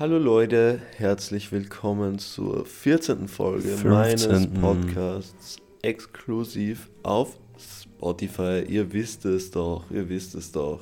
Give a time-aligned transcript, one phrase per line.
[0.00, 3.28] Hallo Leute, herzlich willkommen zur 14.
[3.28, 3.90] Folge 15.
[3.90, 8.64] meines Podcasts exklusiv auf Spotify.
[8.66, 10.80] Ihr wisst es doch, ihr wisst es doch.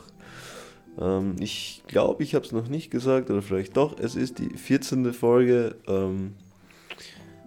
[1.01, 3.99] Ähm, ich glaube, ich habe es noch nicht gesagt oder vielleicht doch.
[3.99, 5.13] Es ist die 14.
[5.13, 5.75] Folge.
[5.89, 6.35] Ähm,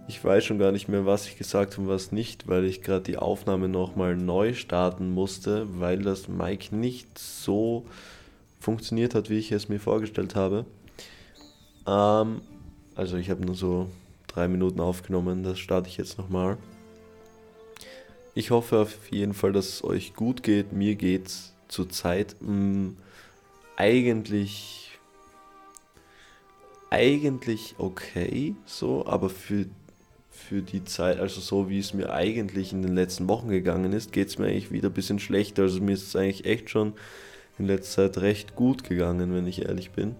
[0.08, 2.82] ich weiß schon gar nicht mehr, was ich gesagt habe und was nicht, weil ich
[2.82, 7.86] gerade die Aufnahme nochmal neu starten musste, weil das Mic nicht so
[8.60, 10.66] funktioniert hat, wie ich es mir vorgestellt habe.
[11.86, 12.42] Ähm,
[12.94, 13.88] also ich habe nur so
[14.26, 16.56] drei Minuten aufgenommen, das starte ich jetzt nochmal.
[18.34, 20.72] Ich hoffe auf jeden Fall, dass es euch gut geht.
[20.72, 22.96] Mir geht es zurzeit mh, mm,
[23.76, 24.82] eigentlich
[26.92, 29.64] eigentlich okay, so, aber für,
[30.30, 34.12] für die Zeit, also so wie es mir eigentlich in den letzten Wochen gegangen ist,
[34.12, 35.62] geht es mir eigentlich wieder ein bisschen schlechter.
[35.62, 36.92] Also mir ist es eigentlich echt schon
[37.58, 40.16] in letzter Zeit recht gut gegangen, wenn ich ehrlich bin.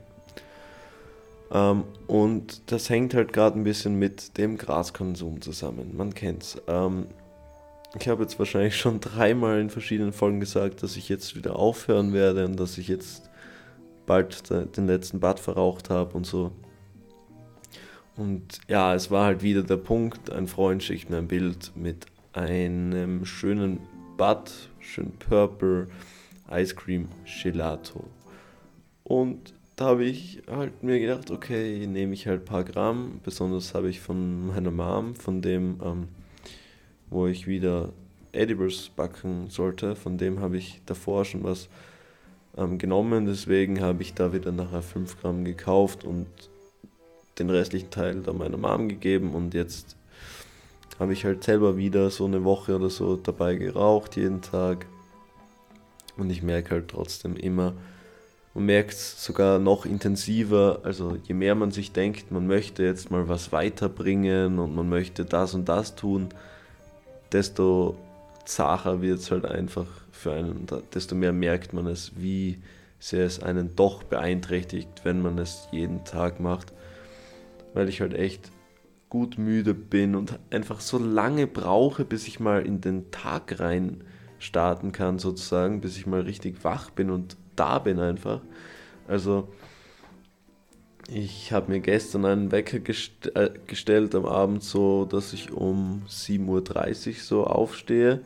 [1.53, 5.97] Ähm, und das hängt halt gerade ein bisschen mit dem Graskonsum zusammen.
[5.97, 6.61] Man kennt's.
[6.67, 7.07] Ähm,
[7.99, 12.15] ich habe jetzt wahrscheinlich schon dreimal in verschiedenen Folgen gesagt, dass ich jetzt wieder aufhören
[12.15, 13.29] werde und dass ich jetzt
[14.07, 16.53] bald den letzten Bad verraucht habe und so.
[18.17, 22.07] Und ja, es war halt wieder der Punkt, ein Freund schickt mir ein Bild mit
[22.33, 23.81] einem schönen
[24.17, 25.89] Bad, schön Purple
[26.51, 27.09] Ice Cream
[27.43, 28.05] Gelato.
[29.05, 33.21] Und da habe ich halt mir gedacht, okay, nehme ich halt ein paar Gramm.
[33.25, 36.07] Besonders habe ich von meiner Mom, von dem, ähm,
[37.11, 37.89] wo ich wieder
[38.31, 41.69] Edibles backen sollte, von dem habe ich davor schon was
[42.57, 43.27] ähm, genommen.
[43.27, 46.29] Deswegen habe ich da wieder nachher 5 Gramm gekauft und
[47.41, 49.35] den restlichen Teil dann meiner Mom gegeben.
[49.35, 49.97] Und jetzt
[51.01, 54.87] habe ich halt selber wieder so eine Woche oder so dabei geraucht, jeden Tag.
[56.17, 57.75] Und ich merke halt trotzdem immer,
[58.55, 63.11] man merkt es sogar noch intensiver, also je mehr man sich denkt, man möchte jetzt
[63.11, 66.29] mal was weiterbringen und man möchte das und das tun,
[67.33, 67.97] desto
[68.45, 72.59] zacher wird es halt einfach für einen, desto mehr merkt man es, wie
[72.99, 76.73] sehr es einen doch beeinträchtigt, wenn man es jeden Tag macht,
[77.75, 78.51] weil ich halt echt
[79.09, 84.05] gut müde bin und einfach so lange brauche, bis ich mal in den Tag rein
[84.39, 88.41] starten kann sozusagen, bis ich mal richtig wach bin und da bin einfach.
[89.09, 89.49] Also
[91.09, 96.03] ich habe mir gestern einen Wecker gest äh, gestellt am Abend so, dass ich um
[96.09, 98.21] 7.30 Uhr so aufstehe.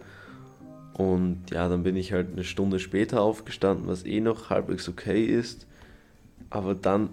[0.95, 5.25] Und ja, dann bin ich halt eine Stunde später aufgestanden, was eh noch halbwegs okay
[5.25, 5.67] ist.
[6.49, 7.11] Aber dann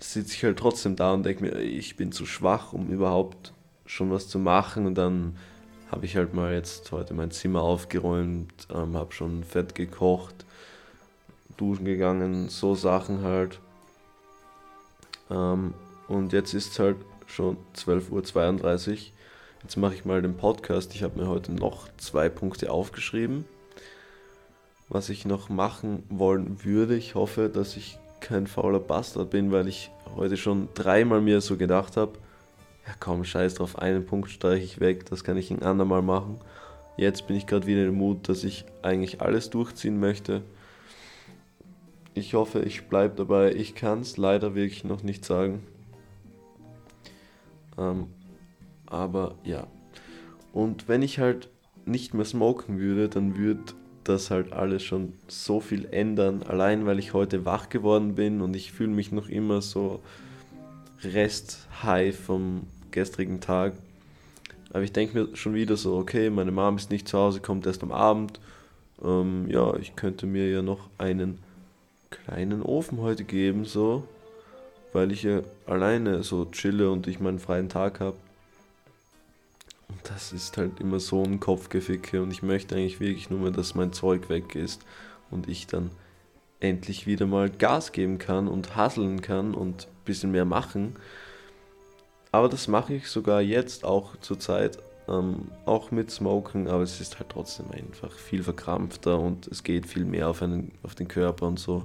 [0.00, 3.52] sitze ich halt trotzdem da und denke mir, ich bin zu schwach, um überhaupt
[3.86, 4.86] schon was zu machen.
[4.86, 5.36] Und dann
[5.90, 10.46] habe ich halt mal jetzt heute mein Zimmer aufgeräumt, ähm, habe schon fett gekocht,
[11.60, 13.60] duschen gegangen, so Sachen halt.
[15.30, 15.74] Ähm,
[16.08, 18.96] und jetzt ist es halt schon 12.32 Uhr.
[19.62, 20.94] Jetzt mache ich mal den Podcast.
[20.94, 23.44] Ich habe mir heute noch zwei Punkte aufgeschrieben,
[24.88, 26.96] was ich noch machen wollen würde.
[26.96, 31.56] Ich hoffe, dass ich kein fauler Bastard bin, weil ich heute schon dreimal mir so
[31.56, 32.12] gedacht habe,
[32.86, 36.40] ja komm, scheiß drauf, einen Punkt streiche ich weg, das kann ich ein andermal machen.
[36.96, 40.42] Jetzt bin ich gerade wieder im Mut, dass ich eigentlich alles durchziehen möchte
[42.14, 43.54] ich hoffe, ich bleibe dabei.
[43.54, 45.62] Ich kann es leider wirklich noch nicht sagen.
[47.78, 48.08] Ähm,
[48.86, 49.66] aber ja.
[50.52, 51.48] Und wenn ich halt
[51.86, 56.42] nicht mehr smoken würde, dann würde das halt alles schon so viel ändern.
[56.42, 60.00] Allein weil ich heute wach geworden bin und ich fühle mich noch immer so
[61.02, 63.74] rest-high vom gestrigen Tag.
[64.72, 67.66] Aber ich denke mir schon wieder so, okay, meine Mom ist nicht zu Hause, kommt
[67.66, 68.40] erst am Abend.
[69.02, 71.38] Ähm, ja, ich könnte mir ja noch einen
[72.10, 74.06] kleinen Ofen heute geben, so,
[74.92, 78.16] weil ich ja alleine so chille und ich meinen freien Tag habe.
[79.88, 83.50] Und das ist halt immer so ein Kopfgeficke und ich möchte eigentlich wirklich nur mehr,
[83.50, 84.82] dass mein Zeug weg ist
[85.30, 85.90] und ich dann
[86.60, 90.96] endlich wieder mal Gas geben kann und hasseln kann und ein bisschen mehr machen.
[92.32, 94.78] Aber das mache ich sogar jetzt auch zur Zeit,
[95.10, 99.86] ähm, auch mit Smoken, aber es ist halt trotzdem einfach viel verkrampfter und es geht
[99.86, 101.84] viel mehr auf, einen, auf den Körper und so.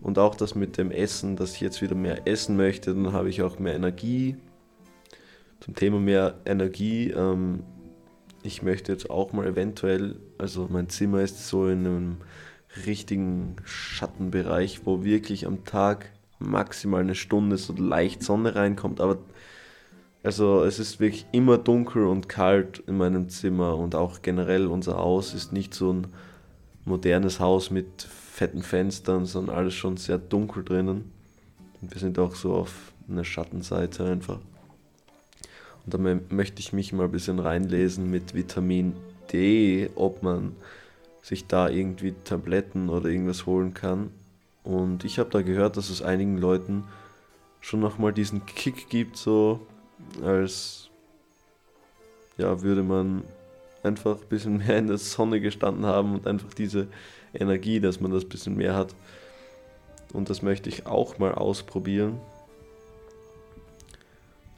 [0.00, 3.28] Und auch das mit dem Essen, dass ich jetzt wieder mehr essen möchte, dann habe
[3.28, 4.36] ich auch mehr Energie.
[5.60, 7.62] Zum Thema mehr Energie, ähm,
[8.42, 12.16] ich möchte jetzt auch mal eventuell, also mein Zimmer ist so in einem
[12.86, 16.10] richtigen Schattenbereich, wo wirklich am Tag
[16.40, 19.18] maximal eine Stunde so leicht Sonne reinkommt, aber
[20.22, 24.96] also es ist wirklich immer dunkel und kalt in meinem Zimmer und auch generell unser
[24.96, 26.06] Haus ist nicht so ein
[26.84, 31.10] modernes Haus mit fetten Fenstern, sondern alles schon sehr dunkel drinnen.
[31.80, 34.38] Wir sind auch so auf einer Schattenseite einfach.
[35.84, 38.94] Und da möchte ich mich mal ein bisschen reinlesen mit Vitamin
[39.32, 40.54] D, ob man
[41.22, 44.10] sich da irgendwie Tabletten oder irgendwas holen kann.
[44.62, 46.84] Und ich habe da gehört, dass es einigen Leuten
[47.60, 49.66] schon nochmal diesen Kick gibt, so
[50.22, 50.90] als
[52.36, 53.22] ja, würde man
[53.82, 56.88] einfach ein bisschen mehr in der Sonne gestanden haben und einfach diese
[57.34, 58.94] Energie, dass man das ein bisschen mehr hat.
[60.12, 62.20] Und das möchte ich auch mal ausprobieren.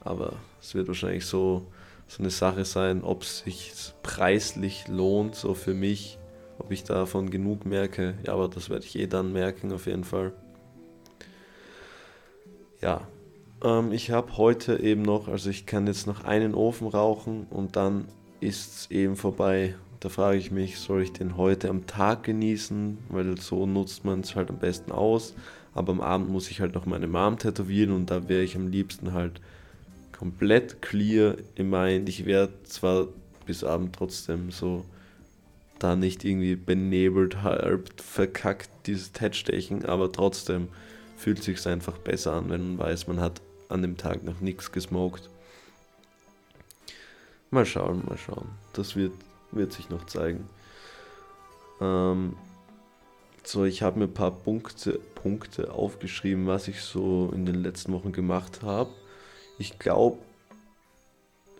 [0.00, 1.66] Aber es wird wahrscheinlich so,
[2.08, 3.72] so eine Sache sein, ob es sich
[4.02, 6.18] preislich lohnt, so für mich,
[6.58, 8.14] ob ich davon genug merke.
[8.24, 10.32] Ja, aber das werde ich eh dann merken, auf jeden Fall.
[12.82, 13.06] Ja,
[13.64, 17.76] ähm, ich habe heute eben noch, also ich kann jetzt noch einen Ofen rauchen und
[17.76, 18.06] dann
[18.40, 19.74] ist es eben vorbei.
[20.00, 24.20] Da frage ich mich, soll ich den heute am Tag genießen, weil so nutzt man
[24.20, 25.34] es halt am besten aus.
[25.72, 28.68] Aber am Abend muss ich halt noch meine Mom tätowieren und da wäre ich am
[28.68, 29.40] liebsten halt
[30.12, 32.08] komplett clear im Mind.
[32.08, 33.08] Ich werde zwar
[33.46, 34.84] bis Abend trotzdem so
[35.78, 40.68] da nicht irgendwie benebelt, halb verkackt dieses Tat-Stechen, aber trotzdem
[41.16, 44.72] fühlt sich einfach besser an, wenn man weiß, man hat an dem Tag noch nichts
[44.72, 45.28] gesmoked.
[47.50, 48.48] Mal schauen, mal schauen.
[48.72, 49.12] Das wird,
[49.52, 50.48] wird sich noch zeigen.
[51.80, 52.36] Ähm,
[53.44, 57.92] so, ich habe mir ein paar Punkte, Punkte aufgeschrieben, was ich so in den letzten
[57.92, 58.90] Wochen gemacht habe.
[59.58, 60.18] Ich glaube,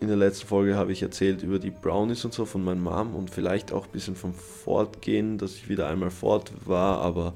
[0.01, 3.15] in der letzten Folge habe ich erzählt über die Brownies und so von meiner Mom
[3.15, 7.33] und vielleicht auch ein bisschen vom Fortgehen, dass ich wieder einmal fort war, aber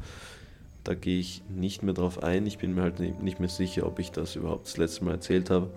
[0.89, 2.47] da gehe ich nicht mehr drauf ein.
[2.47, 5.51] Ich bin mir halt nicht mehr sicher, ob ich das überhaupt das letzte Mal erzählt
[5.51, 5.69] habe.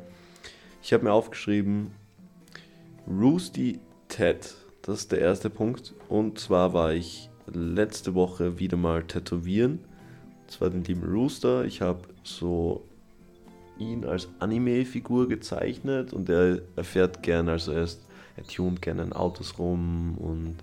[0.83, 1.91] Ich habe mir aufgeschrieben,
[3.07, 3.79] Roosty
[4.09, 5.93] Ted, das ist der erste Punkt.
[6.09, 9.81] Und zwar war ich letzte Woche wieder mal tätowieren.
[10.45, 11.67] Und zwar den lieben Rooster.
[11.67, 12.83] Ich habe so
[13.79, 18.01] ihn als Anime-Figur gezeichnet und er, er fährt gerne, also er, ist,
[18.39, 20.57] er tunt gerne in Autos rum und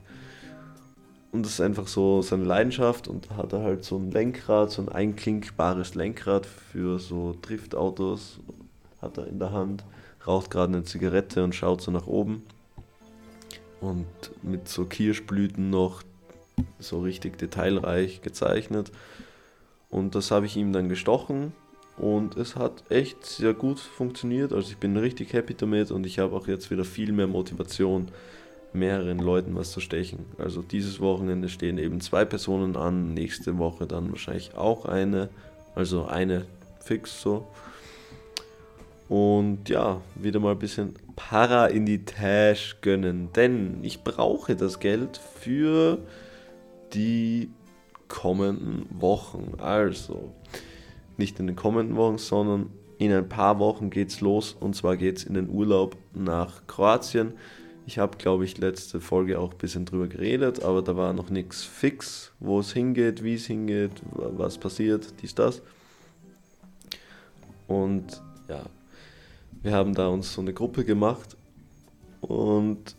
[1.31, 4.71] und das ist einfach so seine Leidenschaft und da hat er halt so ein Lenkrad,
[4.71, 8.39] so ein einklinkbares Lenkrad für so Driftautos
[9.01, 9.83] hat er in der Hand,
[10.25, 12.43] raucht gerade eine Zigarette und schaut so nach oben
[13.79, 14.07] und
[14.41, 16.03] mit so Kirschblüten noch
[16.79, 18.91] so richtig detailreich gezeichnet
[19.89, 21.53] und das habe ich ihm dann gestochen
[21.97, 24.53] und es hat echt sehr gut funktioniert.
[24.53, 28.07] Also ich bin richtig happy damit und ich habe auch jetzt wieder viel mehr Motivation,
[28.73, 30.25] mehreren Leuten was zu stechen.
[30.37, 35.29] Also dieses Wochenende stehen eben zwei Personen an, nächste Woche dann wahrscheinlich auch eine,
[35.75, 36.45] also eine
[36.79, 37.47] fix so.
[39.07, 44.79] Und ja, wieder mal ein bisschen Para in die Tasche gönnen, denn ich brauche das
[44.79, 45.97] Geld für
[46.93, 47.49] die
[48.07, 49.53] kommenden Wochen.
[49.57, 50.31] Also,
[51.17, 52.69] nicht in den kommenden Wochen, sondern
[52.99, 57.33] in ein paar Wochen geht's los und zwar geht's in den Urlaub nach Kroatien.
[57.89, 61.31] Ich habe, glaube ich, letzte Folge auch ein bisschen drüber geredet, aber da war noch
[61.31, 65.63] nichts fix, wo es hingeht, wie es hingeht, was passiert, dies, das.
[67.67, 68.61] Und ja,
[69.63, 71.35] wir haben da uns so eine Gruppe gemacht
[72.21, 72.95] und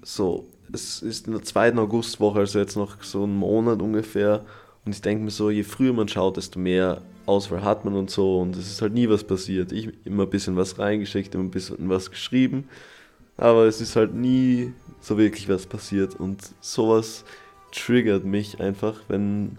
[0.00, 4.42] so, es ist in der zweiten Augustwoche, also jetzt noch so einen Monat ungefähr.
[4.86, 8.08] Und ich denke mir so, je früher man schaut, desto mehr Auswahl hat man und
[8.08, 9.70] so und es ist halt nie was passiert.
[9.70, 12.64] Ich immer ein bisschen was reingeschickt, immer ein bisschen was geschrieben,
[13.36, 17.24] aber es ist halt nie so wirklich was passiert und sowas
[17.72, 19.58] triggert mich einfach, wenn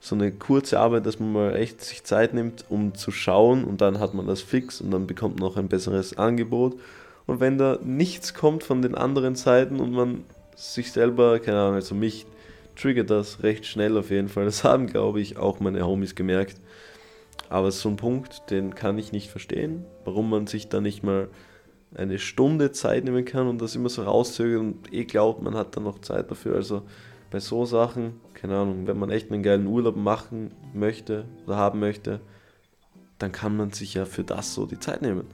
[0.00, 3.80] so eine kurze Arbeit, dass man mal echt sich Zeit nimmt, um zu schauen und
[3.82, 6.80] dann hat man das fix und dann bekommt man noch ein besseres Angebot.
[7.26, 10.24] Und wenn da nichts kommt von den anderen Seiten und man
[10.56, 12.26] sich selber, keine Ahnung, also mich
[12.76, 14.46] triggert das recht schnell auf jeden Fall.
[14.46, 16.56] Das haben, glaube ich, auch meine Homies gemerkt.
[17.50, 21.28] Aber so ein Punkt, den kann ich nicht verstehen, warum man sich da nicht mal
[21.94, 25.76] eine Stunde Zeit nehmen kann und das immer so rauszögert und eh glaubt, man hat
[25.76, 26.54] dann noch Zeit dafür.
[26.54, 26.82] Also
[27.30, 31.80] bei so Sachen, keine Ahnung, wenn man echt einen geilen Urlaub machen möchte oder haben
[31.80, 32.20] möchte,
[33.18, 35.26] dann kann man sich ja für das so die Zeit nehmen.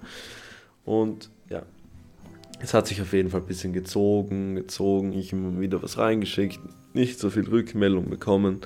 [0.85, 1.63] Und ja,
[2.61, 6.59] es hat sich auf jeden Fall ein bisschen gezogen, gezogen, ich immer wieder was reingeschickt,
[6.95, 8.61] nicht so viel Rückmeldung bekommen.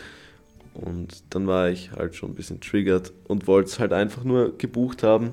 [0.75, 4.57] Und dann war ich halt schon ein bisschen triggert und wollte es halt einfach nur
[4.57, 5.33] gebucht haben.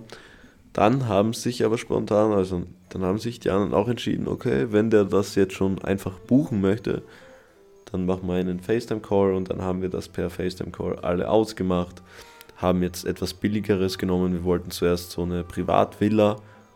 [0.77, 4.91] Dann haben sich aber spontan, also dann haben sich die anderen auch entschieden, okay, wenn
[4.91, 7.01] der das jetzt schon einfach buchen möchte,
[7.91, 12.03] dann machen wir einen FaceTime-Call und dann haben wir das per FaceTime-Call alle ausgemacht,
[12.57, 14.33] haben jetzt etwas billigeres genommen.
[14.33, 16.35] Wir wollten zuerst so eine Privatvilla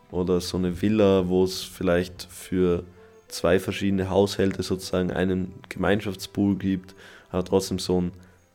[0.10, 2.84] oder so eine Villa, wo es vielleicht für
[3.28, 6.96] zwei verschiedene Haushalte sozusagen einen Gemeinschaftspool gibt,
[7.30, 8.14] aber trotzdem so ein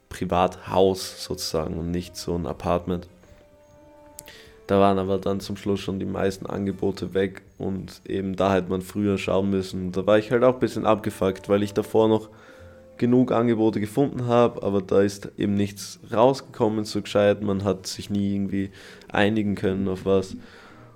[0.08, 3.06] Privathaus sozusagen und nicht so ein Apartment.
[4.66, 8.68] Da waren aber dann zum Schluss schon die meisten Angebote weg und eben da hätte
[8.68, 9.92] man früher schauen müssen.
[9.92, 12.30] Da war ich halt auch ein bisschen abgefuckt, weil ich davor noch
[12.96, 17.42] genug Angebote gefunden habe, aber da ist eben nichts rausgekommen so gescheit.
[17.42, 18.70] Man hat sich nie irgendwie
[19.08, 20.36] einigen können auf was.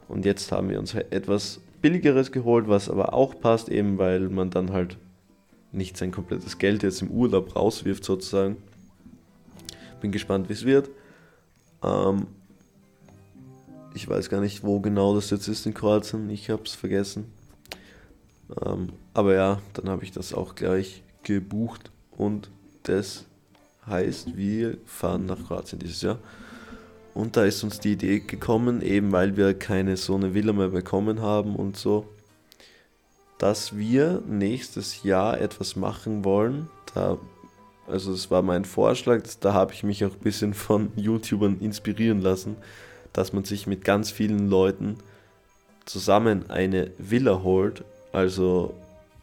[0.09, 4.51] Und jetzt haben wir uns etwas billigeres geholt, was aber auch passt, eben weil man
[4.51, 4.97] dann halt
[5.73, 8.57] nicht sein komplettes Geld jetzt im Urlaub rauswirft sozusagen.
[10.01, 10.91] Bin gespannt, wie es wird.
[11.85, 12.27] Ähm,
[13.95, 16.31] ich weiß gar nicht, wo genau das jetzt ist in Kroatien.
[16.31, 17.33] Ich habe es vergessen.
[18.65, 22.51] Ähm, aber ja, dann habe ich das auch gleich gebucht und
[22.85, 23.27] das
[23.87, 26.19] heißt, wir fahren nach Kroatien dieses Jahr.
[27.15, 30.69] Und da ist uns die Idee gekommen, eben weil wir keine so eine Villa mehr
[30.69, 32.07] bekommen haben und so,
[33.39, 36.69] dass wir nächstes Jahr etwas machen wollen.
[36.95, 37.19] Da,
[37.89, 42.21] also es war mein Vorschlag, da habe ich mich auch ein bisschen von YouTubern inspirieren
[42.21, 42.57] lassen,
[43.13, 44.97] dass man sich mit ganz vielen Leuten
[45.85, 47.85] zusammen eine Villa holt.
[48.13, 48.75] Also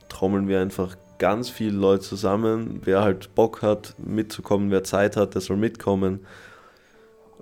[0.10, 2.82] trommeln wir einfach ganz viele Leute zusammen.
[2.84, 6.26] Wer halt Bock hat, mitzukommen, wer Zeit hat, der soll mitkommen.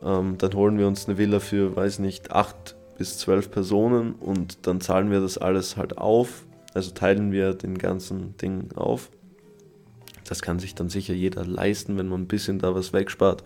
[0.03, 4.67] Ähm, dann holen wir uns eine Villa für, weiß nicht, acht bis zwölf Personen und
[4.67, 6.43] dann zahlen wir das alles halt auf.
[6.73, 9.09] Also teilen wir den ganzen Ding auf.
[10.27, 13.43] Das kann sich dann sicher jeder leisten, wenn man ein bisschen da was wegspart.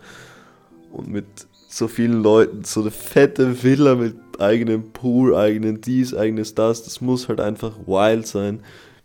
[0.92, 1.26] Und mit
[1.68, 7.00] so vielen Leuten so eine fette Villa mit eigenem Pool, eigenen dies, eigenes das, das
[7.00, 8.60] muss halt einfach wild sein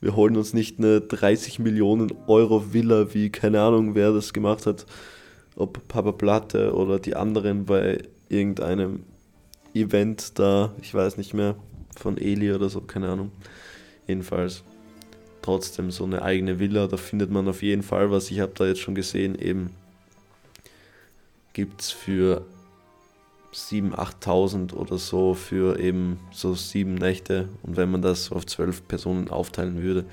[0.05, 4.67] wir holen uns nicht eine 30 Millionen Euro Villa, wie keine Ahnung, wer das gemacht
[4.67, 4.85] hat,
[5.55, 9.03] ob Papa Platte oder die anderen bei irgendeinem
[9.73, 11.55] Event da, ich weiß nicht mehr,
[11.97, 13.31] von Eli oder so, keine Ahnung.
[14.05, 14.63] Jedenfalls
[15.41, 18.29] trotzdem so eine eigene Villa, da findet man auf jeden Fall was.
[18.29, 19.71] Ich habe da jetzt schon gesehen, eben
[21.55, 22.45] gibt es für
[23.53, 27.47] 7.000, 8.000 oder so für eben so sieben Nächte.
[27.63, 30.05] Und wenn man das auf zwölf Personen aufteilen würde,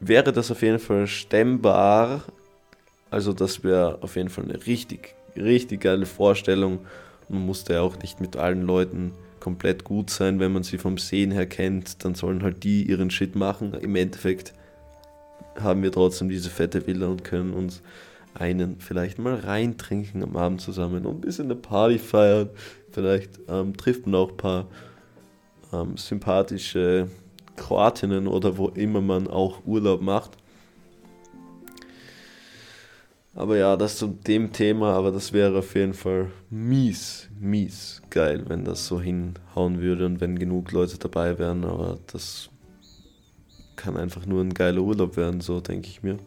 [0.00, 2.22] wäre das auf jeden Fall stemmbar.
[3.10, 6.80] Also das wäre auf jeden Fall eine richtig, richtig geile Vorstellung.
[7.28, 10.96] Man musste ja auch nicht mit allen Leuten komplett gut sein, wenn man sie vom
[10.96, 13.74] Sehen her kennt, dann sollen halt die ihren Shit machen.
[13.74, 14.54] Im Endeffekt
[15.60, 17.82] haben wir trotzdem diese fette Villa und können uns
[18.34, 22.50] einen vielleicht mal reintrinken am Abend zusammen und ein bisschen eine Party feiern.
[22.90, 24.66] Vielleicht ähm, trifft man auch ein paar
[25.72, 27.08] ähm, sympathische
[27.56, 30.36] Kroatinnen oder wo immer man auch Urlaub macht.
[33.34, 38.44] Aber ja, das zu dem Thema, aber das wäre auf jeden Fall mies, mies geil,
[38.48, 41.64] wenn das so hinhauen würde und wenn genug Leute dabei wären.
[41.64, 42.50] Aber das
[43.76, 46.18] kann einfach nur ein geiler Urlaub werden, so denke ich mir.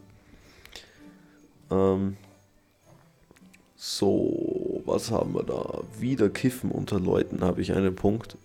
[1.72, 2.16] Ähm,
[3.76, 5.80] so, was haben wir da?
[5.98, 8.36] Wieder Kiffen unter Leuten habe ich einen Punkt.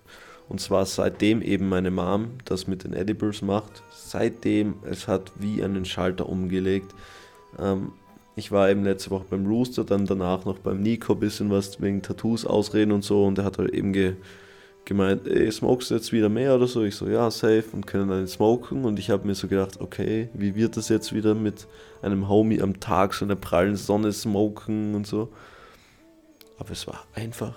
[0.50, 5.62] Und zwar seitdem eben meine Mom das mit den Edibles macht, seitdem es hat wie
[5.62, 6.96] einen Schalter umgelegt.
[7.60, 7.92] Ähm,
[8.36, 12.02] ich war eben letzte Woche beim Rooster, dann danach noch beim Nico, bisschen was wegen
[12.02, 13.26] Tattoos ausreden und so.
[13.26, 14.14] Und er hat halt eben ge
[14.88, 16.84] gemeint, ey, smokest du jetzt wieder mehr oder so?
[16.84, 18.86] Ich so, ja, safe und können dann smoken.
[18.86, 21.68] Und ich habe mir so gedacht, okay, wie wird das jetzt wieder mit
[22.02, 25.30] einem Homie am Tag so in der prallen Sonne smoken und so?
[26.58, 27.54] Aber es war einfach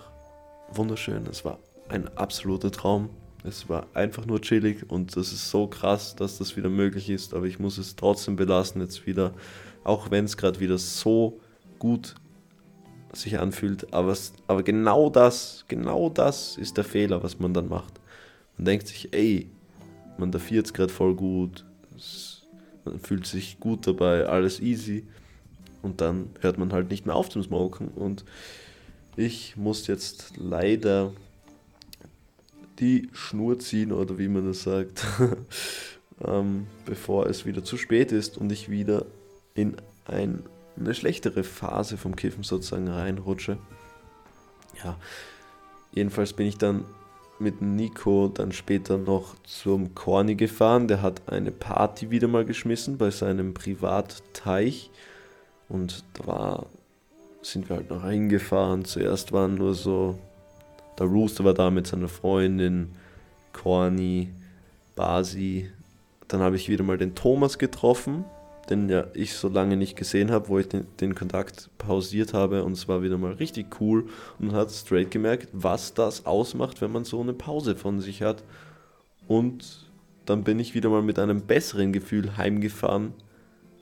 [0.72, 1.24] wunderschön.
[1.30, 1.58] Es war
[1.88, 3.10] ein absoluter Traum.
[3.44, 7.32] Es war einfach nur chillig und das ist so krass, dass das wieder möglich ist.
[7.32, 9.32] Aber ich muss es trotzdem belassen jetzt wieder,
[9.84, 11.40] auch wenn es gerade wieder so
[11.78, 12.16] gut
[13.12, 13.92] sich anfühlt.
[13.92, 18.00] Aber, aber genau das, genau das ist der Fehler, was man dann macht.
[18.56, 19.48] Man denkt sich, ey,
[20.18, 21.64] man darf jetzt gerade voll gut,
[22.84, 25.06] man fühlt sich gut dabei, alles easy.
[25.82, 27.88] Und dann hört man halt nicht mehr auf zum Smoken.
[27.88, 28.24] Und
[29.16, 31.12] ich muss jetzt leider
[32.78, 35.06] die Schnur ziehen oder wie man das sagt,
[36.24, 39.04] ähm, bevor es wieder zu spät ist und ich wieder
[39.54, 39.76] in
[40.06, 40.42] ein
[40.78, 43.58] eine schlechtere Phase vom Kiffen sozusagen reinrutsche.
[44.82, 44.96] Ja,
[45.92, 46.84] jedenfalls bin ich dann
[47.38, 50.88] mit Nico dann später noch zum Corny gefahren.
[50.88, 54.90] Der hat eine Party wieder mal geschmissen bei seinem Privatteich.
[55.68, 56.66] Und da war,
[57.42, 58.84] sind wir halt noch hingefahren.
[58.84, 60.18] Zuerst waren nur so,
[60.98, 62.94] der Rooster war da mit seiner Freundin,
[63.52, 64.30] Corny,
[64.94, 65.70] Basi.
[66.28, 68.24] Dann habe ich wieder mal den Thomas getroffen
[68.70, 72.64] den ja ich so lange nicht gesehen habe, wo ich den, den Kontakt pausiert habe
[72.64, 74.06] und es war wieder mal richtig cool
[74.38, 78.42] und hat straight gemerkt, was das ausmacht, wenn man so eine Pause von sich hat.
[79.26, 79.88] Und
[80.26, 83.12] dann bin ich wieder mal mit einem besseren Gefühl heimgefahren,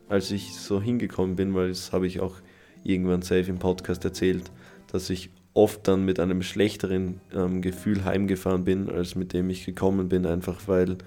[0.09, 2.37] als ich so hingekommen bin, weil das habe ich auch
[2.85, 4.51] irgendwann safe im Podcast erzählt,
[4.91, 9.67] dass ich oft dann mit einem schlechteren ähm, Gefühl heimgefahren bin, als mit dem ich
[9.67, 10.99] gekommen bin, einfach weil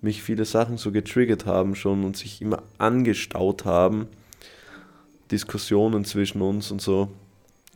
[0.00, 4.06] mich viele Sachen so getriggert haben schon und sich immer angestaut haben.
[5.30, 7.08] Diskussionen zwischen uns und so.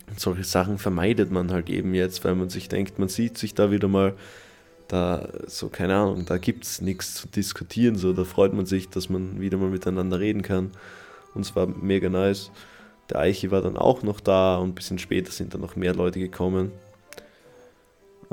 [0.09, 3.55] Und solche Sachen vermeidet man halt eben jetzt, weil man sich denkt, man sieht sich
[3.55, 4.15] da wieder mal,
[4.89, 8.89] da, so, keine Ahnung, da gibt es nichts zu diskutieren, so, da freut man sich,
[8.89, 10.71] dass man wieder mal miteinander reden kann.
[11.35, 12.51] Und es war mega nice.
[13.11, 15.95] Der Eichi war dann auch noch da und ein bisschen später sind dann noch mehr
[15.95, 16.73] Leute gekommen.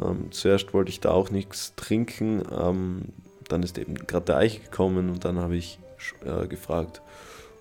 [0.01, 3.01] Ähm, zuerst wollte ich da auch nichts trinken, ähm,
[3.49, 5.79] dann ist eben gerade der Eichi gekommen und dann habe ich
[6.25, 7.01] äh, gefragt,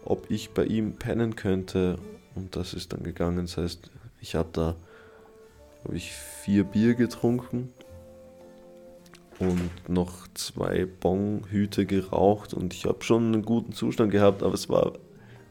[0.04, 1.98] ob ich bei ihm pennen könnte
[2.34, 3.46] und das ist dann gegangen.
[3.46, 3.90] Das heißt,
[4.20, 4.76] ich habe da
[5.84, 7.72] habe ich vier Bier getrunken
[9.38, 14.68] und noch zwei Bonghüte geraucht und ich habe schon einen guten Zustand gehabt, aber es
[14.68, 14.92] war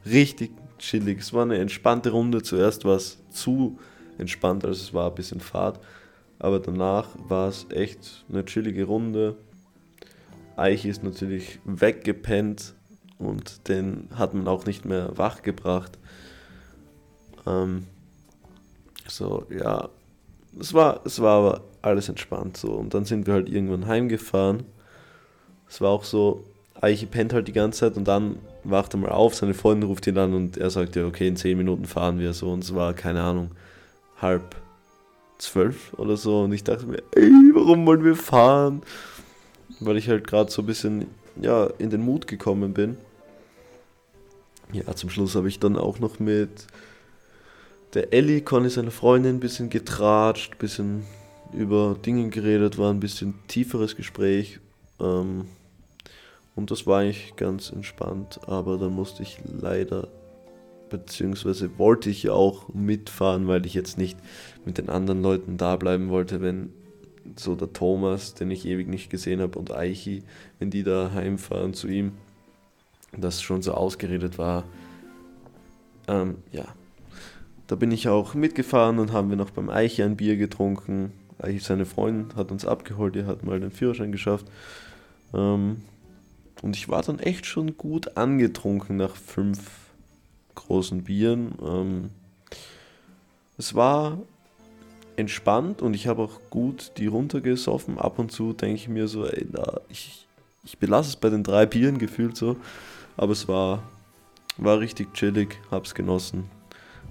[0.06, 1.20] richtig chillig.
[1.20, 2.44] Es war eine entspannte Runde.
[2.44, 3.80] Zuerst war es zu
[4.18, 5.80] entspannt, also es war ein bisschen Fahrt.
[6.40, 9.36] Aber danach war es echt eine chillige Runde.
[10.58, 12.74] Eich ist natürlich weggepennt
[13.20, 15.98] und den hat man auch nicht mehr wachgebracht.
[17.46, 17.86] Ähm,
[19.08, 19.90] so, ja,
[20.60, 22.72] es war, es war aber alles entspannt so.
[22.72, 24.66] Und dann sind wir halt irgendwann heimgefahren.
[25.70, 26.44] Es war auch so,
[26.82, 30.08] Eiche pennt halt die ganze Zeit und dann wacht er mal auf, seine Freundin ruft
[30.08, 32.76] ihn an und er sagt ja, okay, in 10 Minuten fahren wir so und es
[32.76, 33.52] war, keine Ahnung,
[34.22, 34.56] halb
[35.38, 38.82] zwölf oder so und ich dachte mir, ey, warum wollen wir fahren?
[39.80, 41.08] Weil ich halt gerade so ein bisschen,
[41.42, 42.98] ja, in den Mut gekommen bin.
[44.74, 46.68] Ja, zum Schluss habe ich dann auch noch mit
[47.94, 51.04] der Ellie, Conny, seine Freundin, ein bisschen getratscht, ein bisschen
[51.54, 54.60] über Dinge geredet, war ein bisschen tieferes Gespräch.
[55.00, 55.46] Ähm,
[56.56, 60.08] und das war eigentlich ganz entspannt, aber dann musste ich leider,
[60.90, 64.18] beziehungsweise wollte ich ja auch mitfahren, weil ich jetzt nicht
[64.66, 66.74] mit den anderen Leuten da bleiben wollte, wenn
[67.36, 70.24] so der Thomas, den ich ewig nicht gesehen habe, und Eichi,
[70.60, 72.14] wenn die da heimfahren zu ihm,
[73.16, 74.64] das schon so ausgeredet war.
[76.08, 76.66] Ähm, ja,
[77.68, 81.12] da bin ich auch mitgefahren und haben wir noch beim Eichi ein Bier getrunken.
[81.40, 84.46] Eichi, seine Freundin, hat uns abgeholt, er hat mal den Führerschein geschafft.
[85.34, 85.82] Ähm,
[86.62, 89.88] und ich war dann echt schon gut angetrunken nach fünf
[90.56, 91.54] großen Bieren.
[91.62, 92.10] Ähm,
[93.58, 94.20] es war
[95.18, 97.98] entspannt und ich habe auch gut die runtergesoffen.
[97.98, 100.26] Ab und zu denke ich mir so, ey, na, ich,
[100.64, 102.56] ich belasse es bei den drei Bieren gefühlt so.
[103.18, 103.84] Aber es war,
[104.58, 106.50] war richtig chillig, hab's genossen.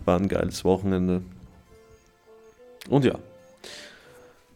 [0.05, 1.23] War ein geiles Wochenende.
[2.89, 3.19] Und ja,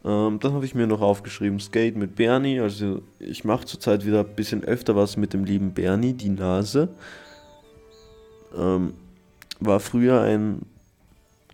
[0.05, 2.61] ähm, dann habe ich mir noch aufgeschrieben, Skate mit Bernie.
[2.61, 6.89] Also ich mache zurzeit wieder ein bisschen öfter was mit dem lieben Bernie, die Nase.
[8.57, 8.95] Ähm,
[9.59, 10.63] war früher ein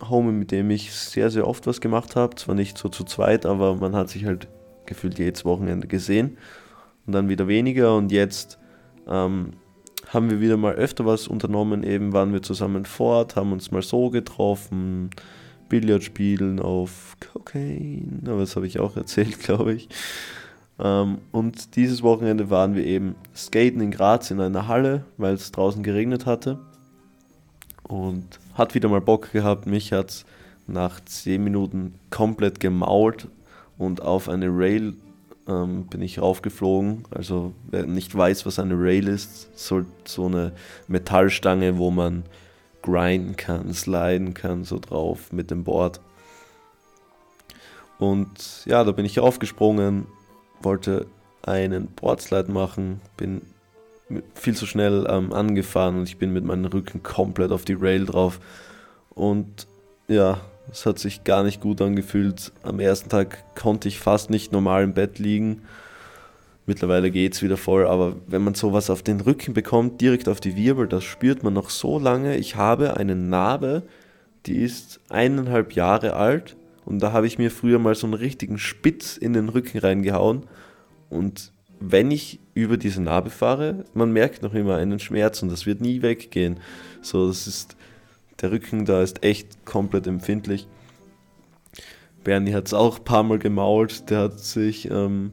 [0.00, 2.34] Homie, mit dem ich sehr, sehr oft was gemacht habe.
[2.36, 4.48] Zwar nicht so zu zweit, aber man hat sich halt
[4.84, 6.36] gefühlt jedes Wochenende gesehen.
[7.06, 7.96] Und dann wieder weniger.
[7.96, 8.58] Und jetzt
[9.08, 9.52] ähm,
[10.08, 11.82] haben wir wieder mal öfter was unternommen.
[11.82, 15.10] Eben waren wir zusammen fort, haben uns mal so getroffen
[15.68, 19.88] Billard spielen auf Cocaine, aber das habe ich auch erzählt, glaube ich.
[20.78, 25.52] Ähm, und dieses Wochenende waren wir eben skaten in Graz in einer Halle, weil es
[25.52, 26.58] draußen geregnet hatte.
[27.82, 29.66] Und hat wieder mal Bock gehabt.
[29.66, 30.26] Mich hat es
[30.66, 33.28] nach 10 Minuten komplett gemault
[33.78, 34.94] und auf eine Rail
[35.48, 37.04] ähm, bin ich raufgeflogen.
[37.10, 40.52] Also wer nicht weiß, was eine Rail ist, so, so eine
[40.88, 42.24] Metallstange, wo man
[42.82, 46.00] grinden kann, sliden kann, so drauf mit dem Board.
[47.98, 50.06] Und ja, da bin ich aufgesprungen,
[50.60, 51.06] wollte
[51.42, 53.42] einen Boardslide machen, bin
[54.34, 58.06] viel zu schnell ähm, angefahren und ich bin mit meinem Rücken komplett auf die Rail
[58.06, 58.40] drauf.
[59.10, 59.66] Und
[60.08, 60.40] ja,
[60.70, 62.52] es hat sich gar nicht gut angefühlt.
[62.62, 65.62] Am ersten Tag konnte ich fast nicht normal im Bett liegen
[66.66, 70.40] Mittlerweile geht es wieder voll, aber wenn man sowas auf den Rücken bekommt, direkt auf
[70.40, 72.36] die Wirbel, das spürt man noch so lange.
[72.36, 73.84] Ich habe eine Narbe,
[74.46, 78.58] die ist eineinhalb Jahre alt und da habe ich mir früher mal so einen richtigen
[78.58, 80.42] Spitz in den Rücken reingehauen
[81.08, 85.66] und wenn ich über diese Narbe fahre, man merkt noch immer einen Schmerz und das
[85.66, 86.60] wird nie weggehen.
[87.02, 87.76] So, das ist,
[88.40, 90.66] der Rücken da ist echt komplett empfindlich.
[92.24, 95.32] Bernie hat es auch ein paar Mal gemault, der hat sich ähm,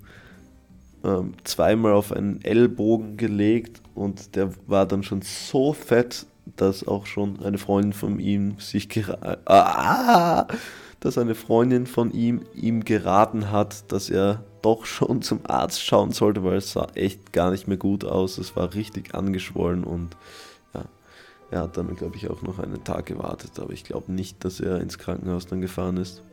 [1.03, 7.05] ähm, zweimal auf einen Ellbogen gelegt und der war dann schon so fett, dass auch
[7.05, 8.89] schon eine Freundin von ihm sich
[9.45, 10.47] ah,
[10.99, 16.11] dass eine Freundin von ihm ihm geraten hat, dass er doch schon zum Arzt schauen
[16.11, 18.37] sollte, weil es sah echt gar nicht mehr gut aus.
[18.37, 20.15] Es war richtig angeschwollen und
[20.73, 20.85] ja,
[21.51, 24.59] Er hat dann, glaube ich, auch noch einen Tag gewartet, aber ich glaube nicht, dass
[24.59, 26.23] er ins Krankenhaus dann gefahren ist.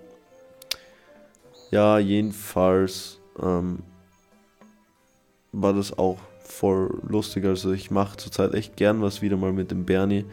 [1.71, 3.81] Ja, jedenfalls ähm,
[5.53, 6.19] war das auch
[6.53, 7.45] voll lustig.
[7.45, 10.25] Also ich mache zurzeit echt gern was wieder mal mit dem Bernie.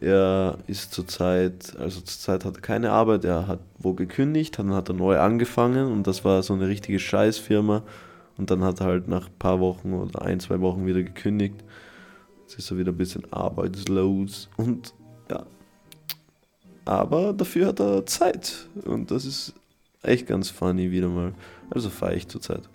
[0.00, 4.88] Er ist zurzeit, also zurzeit hat er keine Arbeit, er hat wo gekündigt, dann hat
[4.88, 7.82] er neu angefangen und das war so eine richtige Scheißfirma.
[8.36, 11.54] Und dann hat er halt nach ein paar Wochen oder ein, zwei Wochen wieder gekündigt.
[12.42, 14.92] Jetzt ist er wieder ein bisschen arbeitslos und
[15.30, 15.46] ja.
[16.84, 19.54] Aber dafür hat er Zeit und das ist
[20.02, 21.32] echt ganz funny wieder mal.
[21.70, 22.68] Also fahre ich zurzeit.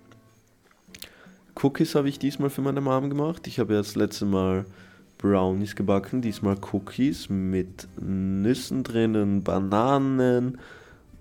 [1.62, 3.46] Cookies habe ich diesmal für meine Mom gemacht.
[3.48, 4.66] Ich habe ja das letzte Mal
[5.18, 10.58] Brownies gebacken, diesmal Cookies mit Nüssen drinnen, Bananen,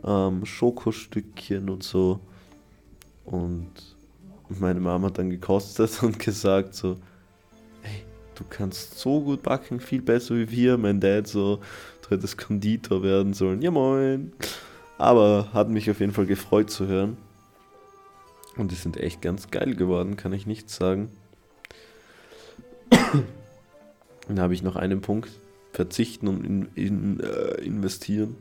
[0.04, 2.20] ähm, Schokostückchen und so.
[3.24, 3.72] Und
[4.48, 6.98] meine Mama hat dann gekostet und gesagt so,
[7.82, 8.04] hey,
[8.36, 10.78] du kannst so gut backen, viel besser wie wir.
[10.78, 11.58] Mein Dad so,
[12.02, 13.60] du hättest Konditor werden sollen.
[13.60, 14.32] Ja moin.
[14.98, 17.16] Aber hat mich auf jeden Fall gefreut zu hören.
[18.56, 21.10] Und die sind echt ganz geil geworden, kann ich nicht sagen.
[22.90, 25.30] Dann habe ich noch einen Punkt.
[25.72, 28.36] Verzichten und in, in, äh, investieren.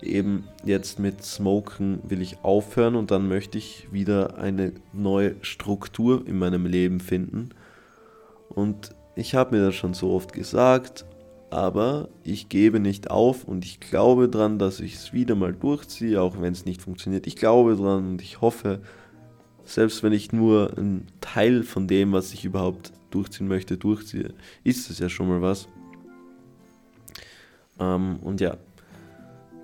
[0.00, 6.26] Eben jetzt mit Smoken will ich aufhören und dann möchte ich wieder eine neue Struktur
[6.26, 7.50] in meinem Leben finden.
[8.48, 11.04] Und ich habe mir das schon so oft gesagt,
[11.50, 16.20] aber ich gebe nicht auf und ich glaube dran, dass ich es wieder mal durchziehe,
[16.20, 17.26] auch wenn es nicht funktioniert.
[17.26, 18.80] Ich glaube dran und ich hoffe,
[19.64, 24.32] selbst wenn ich nur einen Teil von dem, was ich überhaupt durchziehen möchte, durchziehe,
[24.64, 25.68] ist es ja schon mal was.
[27.78, 28.56] Ähm, und ja,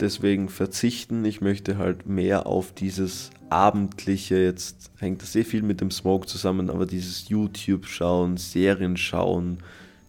[0.01, 1.25] deswegen verzichten.
[1.25, 6.27] Ich möchte halt mehr auf dieses abendliche, jetzt hängt das sehr viel mit dem Smoke
[6.27, 9.59] zusammen, aber dieses YouTube schauen, Serien schauen,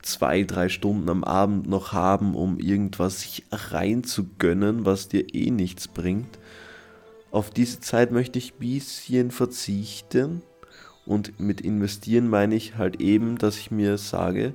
[0.07, 5.87] zwei, drei Stunden am Abend noch haben, um irgendwas sich reinzugönnen, was dir eh nichts
[5.87, 6.39] bringt.
[7.31, 10.41] Auf diese Zeit möchte ich ein bisschen verzichten.
[11.05, 14.53] Und mit investieren meine ich halt eben, dass ich mir sage,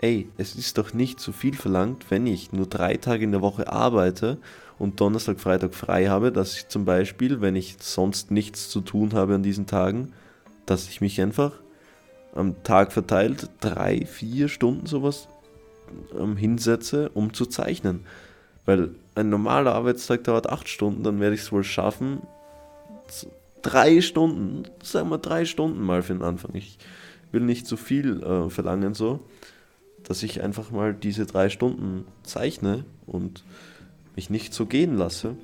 [0.00, 3.40] ey, es ist doch nicht zu viel verlangt, wenn ich nur drei Tage in der
[3.40, 4.38] Woche arbeite
[4.78, 9.14] und Donnerstag, Freitag frei habe, dass ich zum Beispiel, wenn ich sonst nichts zu tun
[9.14, 10.12] habe an diesen Tagen,
[10.66, 11.52] dass ich mich einfach
[12.38, 15.28] am Tag verteilt drei, vier Stunden sowas
[16.18, 18.04] ähm, hinsetze, um zu zeichnen.
[18.64, 22.20] Weil ein normaler Arbeitstag dauert acht Stunden, dann werde ich es wohl schaffen,
[23.62, 26.54] drei Stunden, sagen wir drei Stunden mal für den Anfang.
[26.54, 26.78] Ich
[27.32, 29.20] will nicht zu viel äh, verlangen, so,
[30.04, 33.44] dass ich einfach mal diese drei Stunden zeichne und
[34.16, 35.34] mich nicht so gehen lasse.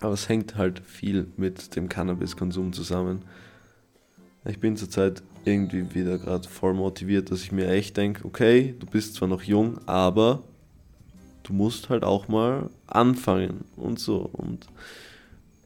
[0.00, 3.24] Aber es hängt halt viel mit dem Cannabiskonsum zusammen.
[4.44, 8.86] Ich bin zurzeit irgendwie wieder gerade voll motiviert, dass ich mir echt denke, okay, du
[8.86, 10.42] bist zwar noch jung, aber
[11.42, 14.30] du musst halt auch mal anfangen und so.
[14.32, 14.66] Und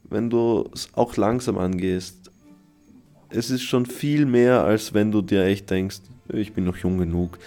[0.04, 2.30] wenn du es auch langsam angehst,
[3.28, 6.98] es ist schon viel mehr, als wenn du dir echt denkst, ich bin noch jung
[6.98, 7.38] genug.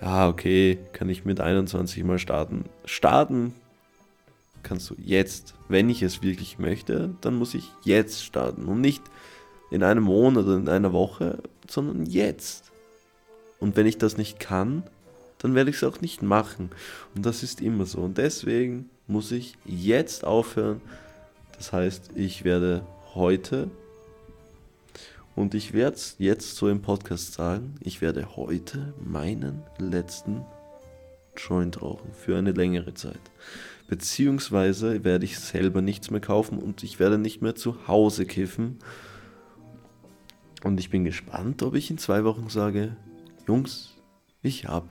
[0.00, 2.64] Ja, okay, kann ich mit 21 mal starten.
[2.84, 3.52] Starten
[4.62, 5.54] kannst du jetzt.
[5.68, 9.02] Wenn ich es wirklich möchte, dann muss ich jetzt starten und nicht
[9.70, 11.38] in einem Monat oder in einer Woche,
[11.70, 12.70] sondern jetzt.
[13.60, 14.82] Und wenn ich das nicht kann,
[15.38, 16.70] dann werde ich es auch nicht machen.
[17.14, 17.98] Und das ist immer so.
[17.98, 20.80] Und deswegen muss ich jetzt aufhören.
[21.56, 23.70] Das heißt, ich werde heute
[25.38, 30.44] und ich werde es jetzt so im Podcast sagen, ich werde heute meinen letzten
[31.36, 33.20] Joint rauchen für eine längere Zeit.
[33.86, 38.78] Beziehungsweise werde ich selber nichts mehr kaufen und ich werde nicht mehr zu Hause kiffen.
[40.62, 42.96] Und ich bin gespannt, ob ich in zwei Wochen sage,
[43.46, 43.94] Jungs,
[44.42, 44.88] ich habe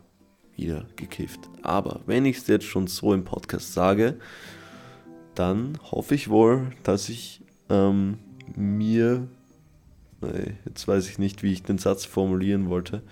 [0.55, 1.41] wieder gekifft.
[1.61, 4.17] Aber wenn ich es jetzt schon so im Podcast sage,
[5.35, 8.17] dann hoffe ich wohl, dass ich ähm,
[8.55, 9.27] mir,
[10.21, 13.03] äh, jetzt weiß ich nicht, wie ich den Satz formulieren wollte,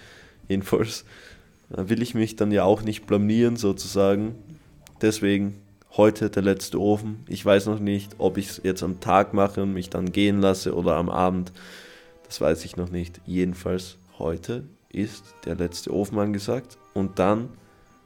[0.47, 1.05] jedenfalls
[1.75, 4.35] äh, will ich mich dann ja auch nicht blamieren sozusagen.
[5.01, 5.55] Deswegen
[5.97, 7.23] heute der letzte Ofen.
[7.27, 10.41] Ich weiß noch nicht, ob ich es jetzt am Tag mache und mich dann gehen
[10.41, 11.51] lasse oder am Abend.
[12.27, 13.21] Das weiß ich noch nicht.
[13.25, 17.49] Jedenfalls heute ist der letzte Ofen angesagt und dann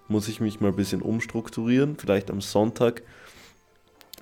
[0.08, 3.04] muss ich mich mal ein bisschen umstrukturieren, vielleicht am Sonntag,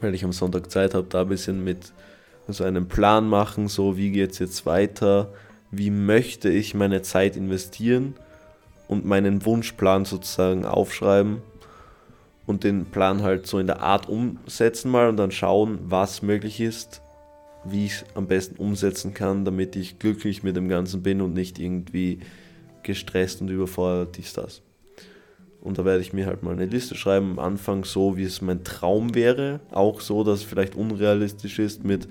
[0.02, 1.94] weil ich am Sonntag Zeit habe, da ein bisschen mit
[2.48, 5.34] so einem Plan machen, so wie geht es jetzt weiter,
[5.72, 8.16] wie möchte ich meine Zeit investieren
[8.88, 11.42] und meinen Wunschplan sozusagen aufschreiben
[12.46, 16.60] und den Plan halt so in der Art umsetzen mal und dann schauen, was möglich
[16.60, 17.02] ist
[17.72, 21.34] wie ich es am besten umsetzen kann, damit ich glücklich mit dem Ganzen bin und
[21.34, 22.20] nicht irgendwie
[22.84, 24.62] gestresst und überfordert dies, das.
[25.62, 28.42] Und da werde ich mir halt mal eine Liste schreiben, am Anfang so, wie es
[28.42, 29.60] mein Traum wäre.
[29.72, 32.08] Auch so, dass es vielleicht unrealistisch ist mit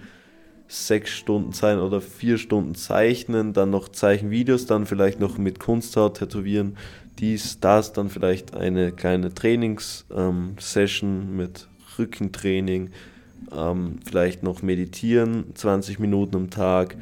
[0.68, 6.18] sechs Stunden Zeichnen oder vier Stunden Zeichnen, dann noch Zeichenvideos, dann vielleicht noch mit Kunsthaut
[6.18, 6.76] tätowieren,
[7.18, 12.90] dies, das, dann vielleicht eine kleine Trainingssession ähm, mit Rückentraining,
[13.52, 16.96] ähm, vielleicht noch meditieren, 20 Minuten am Tag.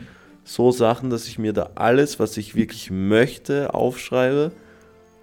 [0.45, 4.53] So Sachen, dass ich mir da alles, was ich wirklich möchte, aufschreibe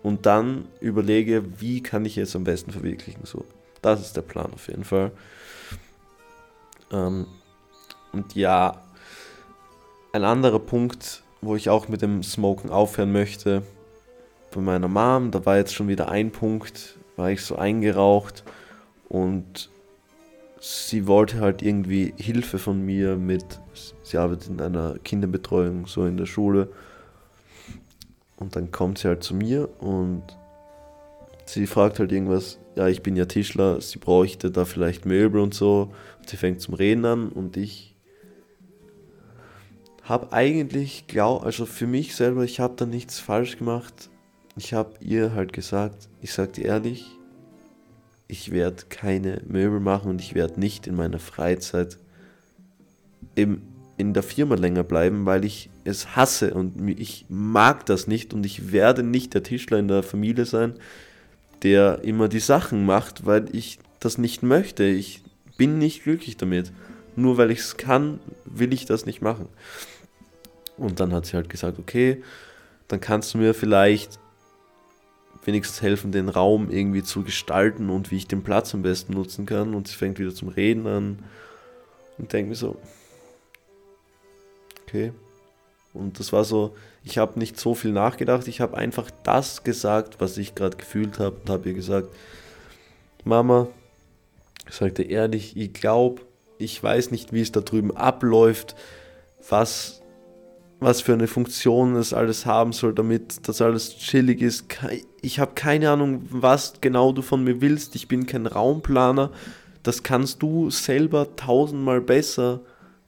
[0.04, 3.26] und dann überlege, wie kann ich es am besten verwirklichen.
[3.26, 3.46] So,
[3.82, 5.12] das ist der Plan auf jeden Fall.
[6.92, 7.28] Ähm,
[8.12, 8.82] und ja,
[10.14, 13.64] ein anderer Punkt, wo ich auch mit dem Smoken aufhören möchte,
[14.54, 18.44] bei meiner Mom, da war jetzt schon wieder ein Punkt, war ich so eingeraucht
[19.08, 19.70] und
[20.62, 23.60] sie wollte halt irgendwie Hilfe von mir mit,
[24.04, 26.70] sie arbeitet in einer Kinderbetreuung, so in der Schule.
[28.38, 30.24] Und dann kommt sie halt zu mir und
[31.46, 35.54] sie fragt halt irgendwas, ja, ich bin ja Tischler, sie bräuchte da vielleicht Möbel und
[35.56, 35.92] so.
[36.20, 37.96] Und sie fängt zum Reden an und ich
[40.04, 44.10] habe eigentlich, glaub, also für mich selber, ich habe da nichts falsch gemacht.
[44.58, 47.18] Ich habe ihr halt gesagt, ich sag dir ehrlich,
[48.32, 51.98] ich werde keine Möbel machen und ich werde nicht in meiner Freizeit
[53.36, 53.62] im,
[53.98, 58.46] in der Firma länger bleiben, weil ich es hasse und ich mag das nicht und
[58.46, 60.76] ich werde nicht der Tischler in der Familie sein,
[61.64, 64.86] der immer die Sachen macht, weil ich das nicht möchte.
[64.86, 65.24] Ich
[65.58, 66.72] bin nicht glücklich damit.
[67.18, 69.50] Nur weil ich es kann, will ich das nicht machen.
[70.78, 72.24] Und dann hat sie halt gesagt, okay,
[72.88, 74.20] dann kannst du mir vielleicht
[75.44, 79.46] wenigstens helfen, den Raum irgendwie zu gestalten und wie ich den Platz am besten nutzen
[79.46, 79.74] kann.
[79.74, 81.20] Und sie fängt wieder zum Reden an
[82.18, 82.78] und denkt mir so,
[84.84, 85.12] okay.
[85.94, 90.22] Und das war so, ich habe nicht so viel nachgedacht, ich habe einfach das gesagt,
[90.22, 92.08] was ich gerade gefühlt habe und habe ihr gesagt,
[93.24, 93.68] Mama,
[94.68, 96.22] ich sagte ehrlich, ich glaube,
[96.58, 98.76] ich weiß nicht, wie es da drüben abläuft,
[99.50, 100.01] was
[100.82, 104.66] was für eine Funktion es alles haben soll, damit das alles chillig ist.
[105.22, 107.96] Ich habe keine Ahnung, was genau du von mir willst.
[107.96, 109.32] Ich bin kein Raumplaner.
[109.84, 112.62] Das kannst du selber tausendmal besser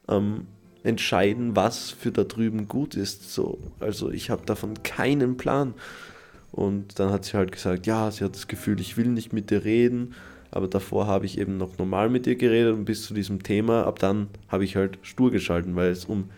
[0.08, 0.46] ähm,
[0.84, 3.34] entscheiden, was für da drüben gut ist.
[3.34, 5.74] So, also ich habe davon keinen Plan.
[6.52, 9.50] Und dann hat sie halt gesagt, ja, sie hat das Gefühl, ich will nicht mit
[9.50, 10.14] dir reden.
[10.52, 13.88] Aber davor habe ich eben noch normal mit dir geredet und bis zu diesem Thema,
[13.88, 16.30] ab dann habe ich halt stur geschalten, weil es um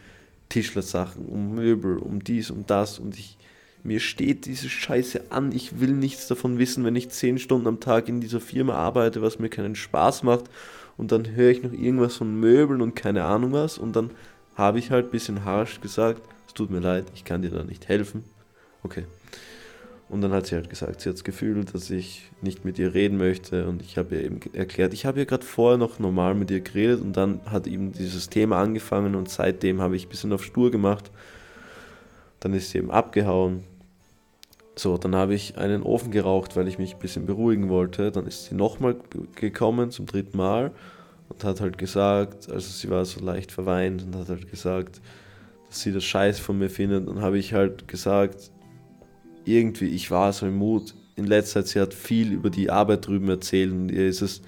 [0.49, 3.37] Tischlersachen, um Möbel, um dies, um das und ich,
[3.83, 5.51] mir steht diese Scheiße an.
[5.51, 9.21] Ich will nichts davon wissen, wenn ich zehn Stunden am Tag in dieser Firma arbeite,
[9.21, 10.45] was mir keinen Spaß macht
[10.97, 14.11] und dann höre ich noch irgendwas von Möbeln und keine Ahnung was und dann
[14.55, 17.63] habe ich halt ein bisschen harsch gesagt, es tut mir leid, ich kann dir da
[17.63, 18.23] nicht helfen.
[18.83, 19.05] Okay.
[20.07, 22.93] Und dann hat sie halt gesagt, sie hat das Gefühl, dass ich nicht mit ihr
[22.93, 23.67] reden möchte.
[23.67, 26.61] Und ich habe ihr eben erklärt, ich habe ja gerade vorher noch normal mit ihr
[26.61, 30.43] geredet und dann hat eben dieses Thema angefangen und seitdem habe ich ein bisschen auf
[30.43, 31.11] Stur gemacht.
[32.39, 33.63] Dann ist sie eben abgehauen.
[34.75, 38.11] So, dann habe ich einen Ofen geraucht, weil ich mich ein bisschen beruhigen wollte.
[38.11, 38.97] Dann ist sie nochmal
[39.35, 40.71] gekommen zum dritten Mal
[41.29, 45.01] und hat halt gesagt, also sie war so leicht verweint und hat halt gesagt,
[45.67, 47.07] dass sie das Scheiß von mir findet.
[47.07, 48.51] Und habe ich halt gesagt,
[49.45, 50.93] irgendwie, ich war so im Mut.
[51.15, 54.41] In letzter Zeit, sie hat viel über die Arbeit drüben erzählt und ihr ist es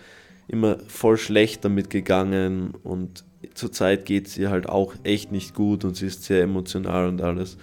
[0.48, 5.84] immer voll schlecht damit gegangen und zurzeit geht es ihr halt auch echt nicht gut
[5.86, 7.58] und sie ist sehr emotional und alles.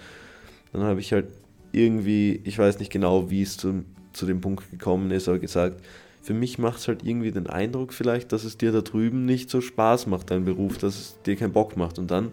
[0.73, 1.27] Dann habe ich halt
[1.71, 5.81] irgendwie, ich weiß nicht genau, wie es zu, zu dem Punkt gekommen ist, aber gesagt,
[6.21, 9.49] für mich macht es halt irgendwie den Eindruck vielleicht, dass es dir da drüben nicht
[9.49, 11.99] so Spaß macht, dein Beruf, dass es dir keinen Bock macht.
[11.99, 12.31] Und dann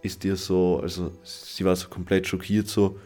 [0.00, 2.98] ist dir so, also sie war so komplett schockiert, so,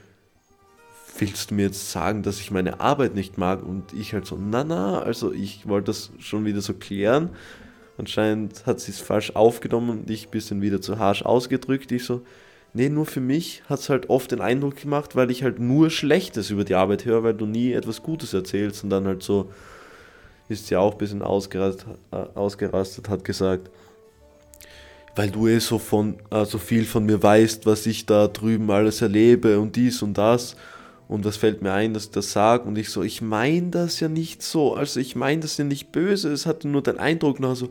[1.18, 3.62] willst du mir jetzt sagen, dass ich meine Arbeit nicht mag?
[3.62, 7.30] Und ich halt so, na na, also ich wollte das schon wieder so klären.
[7.98, 11.90] Anscheinend hat sie es falsch aufgenommen und ich ein bisschen wieder zu harsch ausgedrückt.
[11.92, 12.22] Ich so,
[12.74, 15.90] nee, nur für mich hat es halt oft den Eindruck gemacht, weil ich halt nur
[15.90, 19.50] Schlechtes über die Arbeit höre, weil du nie etwas Gutes erzählst und dann halt so
[20.48, 23.70] ist sie auch ein bisschen ausgerastet, äh, ausgerastet hat gesagt,
[25.16, 28.70] weil du eh so, von, äh, so viel von mir weißt, was ich da drüben
[28.70, 30.56] alles erlebe und dies und das.
[31.08, 32.64] Und was fällt mir ein, dass ich das sage?
[32.64, 34.74] Und ich so, ich meine das ja nicht so.
[34.74, 36.32] Also ich meine das ja nicht böse.
[36.32, 37.70] Es hatte nur den Eindruck nach so,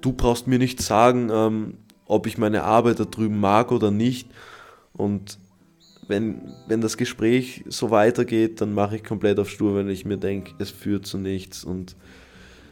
[0.00, 1.74] du brauchst mir nicht sagen, ähm,
[2.06, 4.28] ob ich meine Arbeit da drüben mag oder nicht.
[4.92, 5.38] Und
[6.06, 10.16] wenn, wenn das Gespräch so weitergeht, dann mache ich komplett auf Stur, wenn ich mir
[10.16, 11.64] denke, es führt zu nichts.
[11.64, 11.96] Und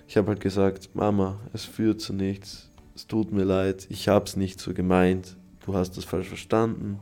[0.09, 2.71] ich habe halt gesagt, Mama, es führt zu nichts.
[2.95, 5.37] Es tut mir leid, ich habe es nicht so gemeint.
[5.66, 6.99] Du hast das falsch verstanden.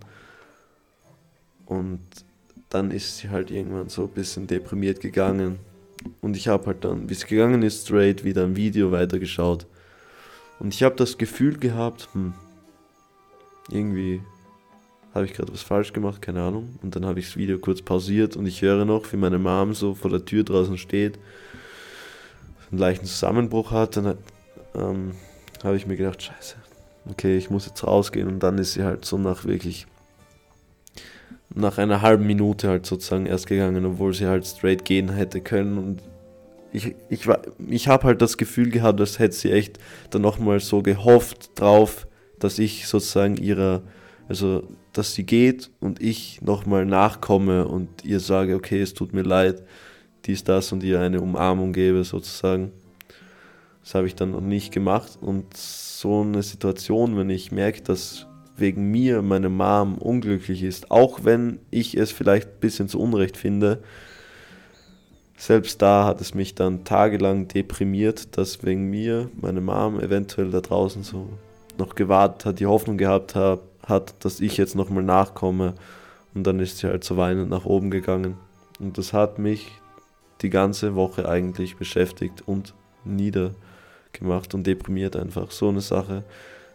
[1.67, 2.01] Und
[2.75, 5.59] dann ist sie halt irgendwann so ein bisschen deprimiert gegangen.
[6.21, 9.67] Und ich habe halt dann, wie es gegangen ist, straight wieder ein Video weitergeschaut.
[10.59, 12.35] Und ich habe das Gefühl gehabt, hm,
[13.71, 14.21] irgendwie
[15.15, 16.79] habe ich gerade was falsch gemacht, keine Ahnung.
[16.83, 19.73] Und dann habe ich das Video kurz pausiert und ich höre noch, wie meine Mom
[19.73, 21.19] so vor der Tür draußen steht,
[22.71, 23.97] einen leichten Zusammenbruch hat.
[23.97, 24.19] Dann
[24.75, 25.13] ähm,
[25.63, 26.57] habe ich mir gedacht, scheiße,
[27.09, 28.27] okay, ich muss jetzt rausgehen.
[28.27, 29.87] Und dann ist sie halt so nach wirklich,
[31.55, 35.79] nach einer halben Minute halt sozusagen erst gegangen, obwohl sie halt straight gehen hätte können.
[35.79, 36.03] Und
[36.73, 37.29] ich, ich,
[37.69, 39.79] ich habe halt das Gefühl gehabt, als hätte sie echt
[40.11, 42.09] dann nochmal so gehofft drauf,
[42.41, 43.83] dass ich sozusagen ihrer,
[44.29, 49.23] also dass sie geht und ich nochmal nachkomme und ihr sage, okay, es tut mir
[49.23, 49.63] leid,
[50.25, 52.73] dies, das und ihr eine Umarmung gebe sozusagen.
[53.83, 58.27] Das habe ich dann noch nicht gemacht und so eine Situation, wenn ich merke, dass
[58.57, 63.37] wegen mir meine Mom unglücklich ist, auch wenn ich es vielleicht ein bisschen zu Unrecht
[63.37, 63.83] finde,
[65.37, 70.61] selbst da hat es mich dann tagelang deprimiert, dass wegen mir meine Mom eventuell da
[70.61, 71.29] draußen so
[71.77, 75.75] noch gewartet hat, die Hoffnung gehabt hat, hat dass ich jetzt nochmal nachkomme.
[76.35, 78.37] Und dann ist sie halt so weinend nach oben gegangen.
[78.81, 79.71] Und das hat mich
[80.43, 85.51] die ganze Woche eigentlich beschäftigt und niedergemacht und deprimiert einfach.
[85.51, 86.25] So eine Sache,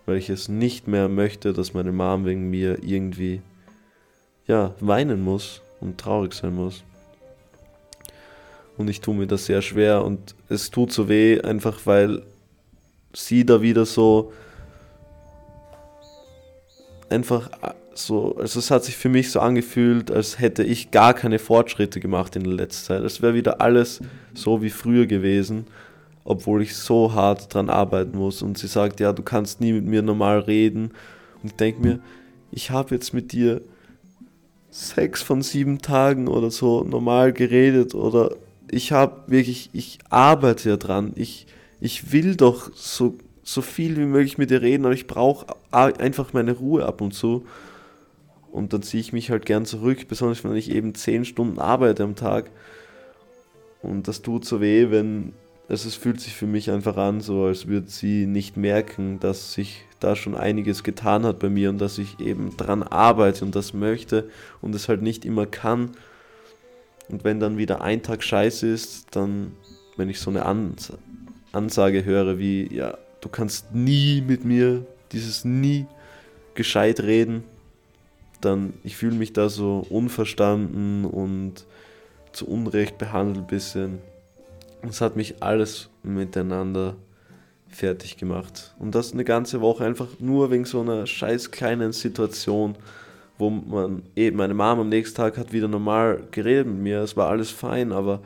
[0.09, 3.43] weil ich es nicht mehr möchte, dass meine Mom wegen mir irgendwie
[4.47, 6.83] ja, weinen muss und traurig sein muss.
[8.75, 12.23] Und ich tue mir das sehr schwer und es tut so weh, einfach weil
[13.13, 14.33] sie da wieder so
[17.11, 21.13] einfach äh, so, also es hat sich für mich so angefühlt, als hätte ich gar
[21.13, 23.03] keine Fortschritte gemacht in der letzten Zeit.
[23.03, 24.01] Es wäre wieder alles
[24.33, 25.67] so wie früher gewesen,
[26.29, 28.43] obwohl ich so hart dran arbeiten muss.
[28.43, 30.91] Und sie sagt, ja, du kannst nie mit mir normal reden.
[31.41, 31.99] Und ich denke mir,
[32.51, 33.61] ich habe jetzt mit dir
[34.69, 38.35] sechs von sieben Tagen oder so normal geredet oder
[38.69, 41.13] ich habe wirklich, ich arbeite ja dran.
[41.15, 41.47] Ich,
[41.81, 46.33] ich will doch so so viel wie möglich mit dir reden, aber ich brauche einfach
[46.33, 47.47] meine Ruhe ab und zu.
[48.51, 52.03] Und dann ziehe ich mich halt gern zurück, besonders wenn ich eben 10 Stunden arbeite
[52.03, 52.51] am Tag.
[53.81, 55.33] Und das tut so weh, wenn
[55.69, 59.86] es fühlt sich für mich einfach an, so als würde sie nicht merken, dass sich
[59.99, 63.73] da schon einiges getan hat bei mir und dass ich eben dran arbeite und das
[63.73, 64.29] möchte
[64.62, 65.91] und es halt nicht immer kann.
[67.08, 69.51] Und wenn dann wieder ein Tag scheiße ist, dann,
[69.95, 70.45] wenn ich so eine
[71.51, 75.86] Ansage höre wie, ja, du kannst nie mit mir dieses nie
[76.55, 77.43] gescheit reden,
[78.41, 81.65] dann ich fühle mich da so unverstanden und
[82.32, 84.08] zu Unrecht behandelt ein bisschen.
[84.81, 86.95] Es hat mich alles miteinander
[87.67, 88.75] fertig gemacht.
[88.79, 92.75] Und das eine ganze Woche einfach nur wegen so einer scheiß kleinen Situation,
[93.37, 97.15] wo man eben, meine Mom am nächsten Tag hat wieder normal geredet mit mir, es
[97.15, 98.21] war alles fein, aber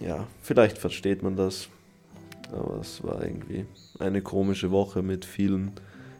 [0.00, 1.68] ja, vielleicht versteht man das.
[2.52, 3.66] Aber es war irgendwie
[3.98, 5.72] eine komische Woche mit vielen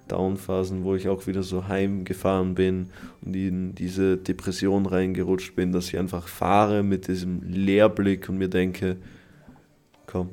[0.09, 2.91] Downphasen, wo ich auch wieder so heimgefahren bin
[3.23, 8.49] und in diese Depression reingerutscht bin, dass ich einfach fahre mit diesem Leerblick und mir
[8.49, 8.97] denke,
[10.07, 10.31] komm.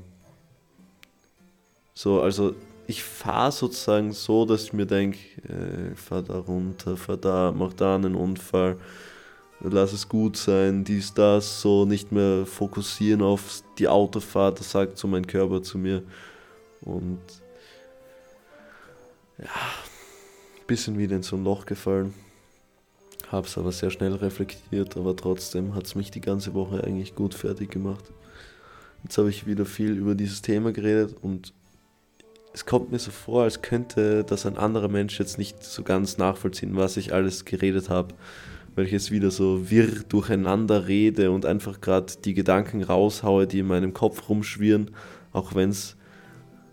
[1.94, 2.56] So, also
[2.88, 7.74] ich fahre sozusagen so, dass ich mir denke, äh, fahr da runter, fahr da, mach
[7.74, 8.78] da einen Unfall
[9.62, 14.98] lass es gut sein, dies, das, so nicht mehr fokussieren auf die Autofahrt, das sagt
[14.98, 16.04] so mein Körper zu mir.
[16.82, 17.20] Und
[19.40, 22.14] ja, ein bisschen wieder in so ein Loch gefallen.
[23.32, 27.34] Hab's aber sehr schnell reflektiert, aber trotzdem hat es mich die ganze Woche eigentlich gut
[27.34, 28.04] fertig gemacht.
[29.04, 31.54] Jetzt habe ich wieder viel über dieses Thema geredet und
[32.54, 36.18] es kommt mir so vor, als könnte das ein anderer Mensch jetzt nicht so ganz
[36.18, 38.16] nachvollziehen, was ich alles geredet habe
[38.80, 43.60] weil ich jetzt wieder so wirr durcheinander rede und einfach gerade die Gedanken raushaue, die
[43.60, 44.92] in meinem Kopf rumschwirren,
[45.34, 45.98] auch wenn es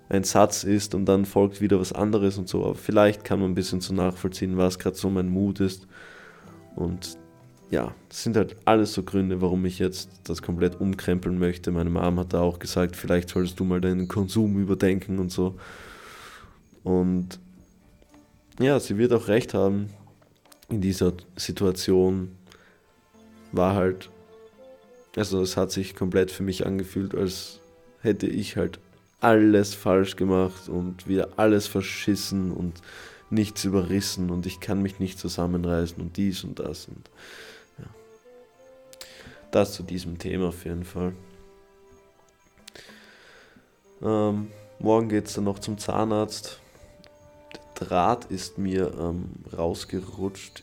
[0.09, 2.65] ein Satz ist und dann folgt wieder was anderes und so.
[2.65, 5.87] Aber vielleicht kann man ein bisschen so nachvollziehen, was gerade so mein Mut ist.
[6.77, 7.19] Und
[7.71, 11.73] ja, das sind halt alles so Gründe, warum ich jetzt das komplett umkrempeln möchte.
[11.73, 15.57] Meine Mom hat da auch gesagt, vielleicht solltest du mal deinen Konsum überdenken und so.
[16.85, 17.41] Und
[18.61, 19.91] ja, sie wird auch recht haben
[20.69, 22.33] in dieser Situation
[23.53, 24.11] war halt,
[25.17, 27.61] also es hat sich komplett für mich angefühlt, als
[28.01, 28.79] hätte ich halt
[29.27, 32.81] alles falsch gemacht und wieder alles verschissen und
[33.29, 37.11] nichts überrissen und ich kann mich nicht zusammenreißen und dies und das und
[37.79, 37.87] ja.
[39.51, 41.13] Das zu diesem Thema auf jeden Fall.
[44.01, 44.47] Ähm,
[44.79, 46.61] morgen geht es dann noch zum Zahnarzt.
[47.75, 50.63] Draht ist mir ähm, rausgerutscht.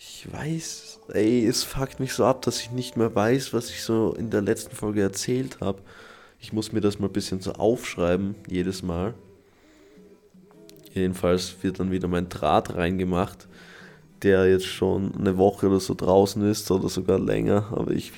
[0.00, 3.84] Ich weiß, ey, es fuckt mich so ab, dass ich nicht mehr weiß, was ich
[3.84, 5.80] so in der letzten Folge erzählt habe.
[6.42, 9.14] Ich muss mir das mal ein bisschen so aufschreiben, jedes Mal.
[10.92, 13.46] Jedenfalls wird dann wieder mein Draht reingemacht,
[14.22, 17.68] der jetzt schon eine Woche oder so draußen ist oder sogar länger.
[17.70, 18.12] Aber ich,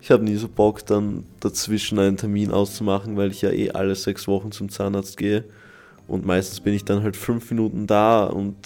[0.00, 3.94] ich habe nie so Bock, dann dazwischen einen Termin auszumachen, weil ich ja eh alle
[3.94, 5.44] sechs Wochen zum Zahnarzt gehe.
[6.08, 8.56] Und meistens bin ich dann halt fünf Minuten da und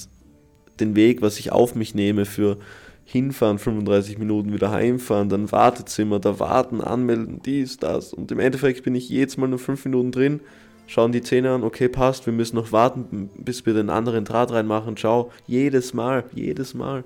[0.79, 2.59] den Weg, was ich auf mich nehme für
[3.05, 8.13] hinfahren, 35 Minuten wieder heimfahren, dann Wartezimmer, da warten, anmelden, dies, das.
[8.13, 10.41] Und im Endeffekt bin ich jedes Mal nur fünf Minuten drin,
[10.87, 14.53] schauen die Zähne an, okay, passt, wir müssen noch warten, bis wir den anderen Draht
[14.53, 15.31] reinmachen, ciao.
[15.47, 17.05] Jedes Mal, jedes Mal.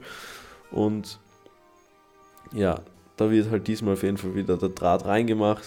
[0.71, 1.19] Und
[2.53, 2.81] ja,
[3.17, 5.65] da wird halt diesmal auf jeden Fall wieder der Draht reingemacht.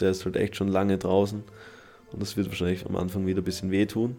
[0.00, 1.42] Der ist halt echt schon lange draußen.
[2.12, 4.16] Und das wird wahrscheinlich am Anfang wieder ein bisschen wehtun.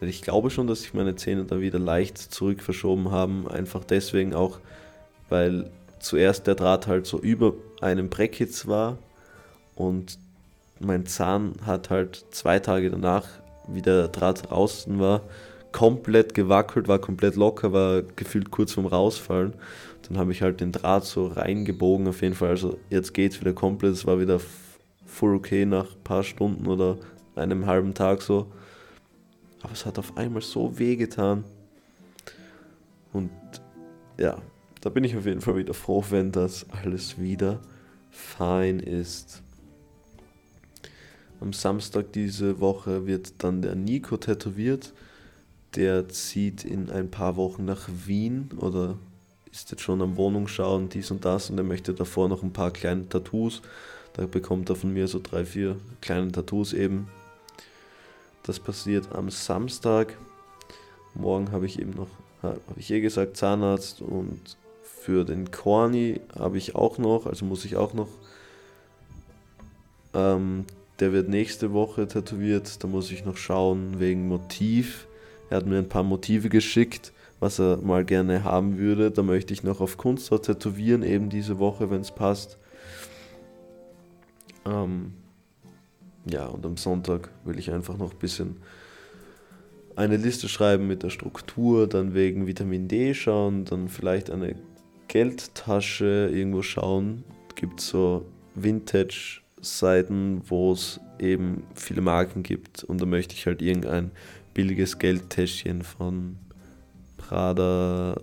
[0.00, 3.46] Weil ich glaube schon, dass sich meine Zähne da wieder leicht zurück verschoben haben.
[3.46, 4.58] Einfach deswegen auch,
[5.32, 8.98] weil zuerst der Draht halt so über einem Brackets war
[9.74, 10.18] und
[10.78, 13.26] mein Zahn hat halt zwei Tage danach,
[13.66, 15.22] wie der Draht draußen war,
[15.72, 19.54] komplett gewackelt, war komplett locker, war gefühlt kurz vorm Rausfallen.
[20.06, 22.50] Dann habe ich halt den Draht so reingebogen auf jeden Fall.
[22.50, 23.92] Also jetzt geht es wieder komplett.
[23.92, 24.38] Es war wieder
[25.06, 26.98] voll okay nach ein paar Stunden oder
[27.36, 28.48] einem halben Tag so.
[29.62, 31.44] Aber es hat auf einmal so weh getan.
[33.14, 33.30] Und
[34.18, 34.36] ja,
[34.82, 37.60] da bin ich auf jeden Fall wieder froh, wenn das alles wieder
[38.10, 39.42] fein ist.
[41.40, 44.92] Am Samstag diese Woche wird dann der Nico tätowiert.
[45.74, 48.98] Der zieht in ein paar Wochen nach Wien oder
[49.50, 52.52] ist jetzt schon am Wohnung schauen, dies und das und er möchte davor noch ein
[52.52, 53.62] paar kleine Tattoos.
[54.12, 57.08] Da bekommt er von mir so drei, vier kleine Tattoos eben
[58.42, 60.16] das passiert am Samstag.
[61.14, 62.08] Morgen habe ich eben noch,
[62.42, 64.56] habe ich eh gesagt, Zahnarzt und
[65.02, 68.08] für den Corny habe ich auch noch, also muss ich auch noch.
[70.14, 70.64] Ähm,
[71.00, 75.08] der wird nächste Woche tätowiert, da muss ich noch schauen wegen Motiv.
[75.50, 79.10] Er hat mir ein paar Motive geschickt, was er mal gerne haben würde.
[79.10, 82.58] Da möchte ich noch auf Kunsthaut tätowieren, eben diese Woche, wenn es passt.
[84.64, 85.14] Ähm,
[86.26, 88.58] ja, und am Sonntag will ich einfach noch ein bisschen
[89.96, 94.54] eine Liste schreiben mit der Struktur, dann wegen Vitamin D schauen, dann vielleicht eine
[95.12, 97.22] Geldtasche irgendwo schauen.
[97.50, 103.60] Es Gibt so Vintage-Seiten, wo es eben viele Marken gibt und da möchte ich halt
[103.60, 104.10] irgendein
[104.54, 106.38] billiges Geldtäschchen von
[107.18, 108.18] Prada,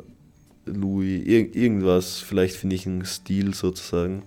[0.65, 2.21] Louis, ir irgendwas.
[2.21, 4.23] Vielleicht finde ich einen Stil sozusagen.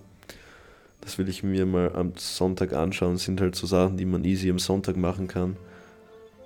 [1.01, 3.15] Das will ich mir mal am Sonntag anschauen.
[3.15, 5.57] Das sind halt so Sachen, die man easy am Sonntag machen kann.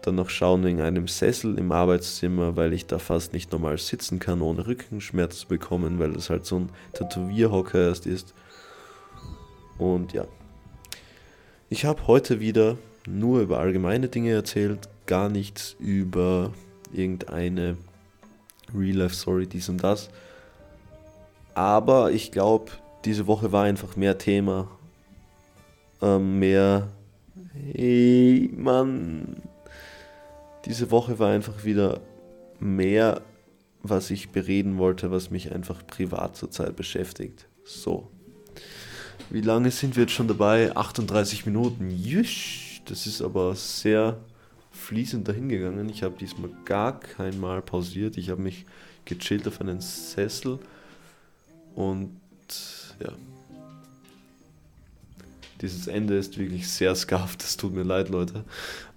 [0.07, 4.21] Dann noch schauen wegen einem Sessel im Arbeitszimmer, weil ich da fast nicht normal sitzen
[4.21, 8.33] kann, ohne Rückenschmerz zu bekommen, weil das halt so ein Tätowierhocker erst ist.
[9.79, 10.25] Und ja.
[11.71, 12.79] Ich habe heute wieder
[13.09, 16.53] nur über allgemeine Dinge erzählt, gar nichts über
[16.93, 17.77] irgendeine
[18.73, 20.09] Real-Life-Story, dies und das.
[21.55, 22.71] Aber ich glaube,
[23.05, 24.69] diese Woche war einfach mehr Thema.
[26.01, 26.87] Ähm, mehr.
[27.73, 29.43] Hey, Mann.
[30.67, 32.01] Diese Woche war einfach wieder
[32.59, 33.23] mehr,
[33.83, 37.47] was ich bereden wollte, was mich einfach privat zurzeit beschäftigt.
[37.65, 38.11] So.
[39.31, 40.75] Wie lange sind wir jetzt schon dabei?
[40.75, 41.91] 38 Minuten.
[41.91, 44.19] Jüsch, das ist aber sehr
[44.73, 45.89] fließend dahingegangen.
[45.89, 48.17] Ich habe diesmal gar kein Mal pausiert.
[48.17, 48.67] Ich habe mich
[49.05, 50.59] gechillt auf einen Sessel
[51.75, 52.11] und
[53.01, 53.13] ja.
[55.67, 58.45] Dieses Ende ist wirklich sehr scarf, das tut mir leid, Leute.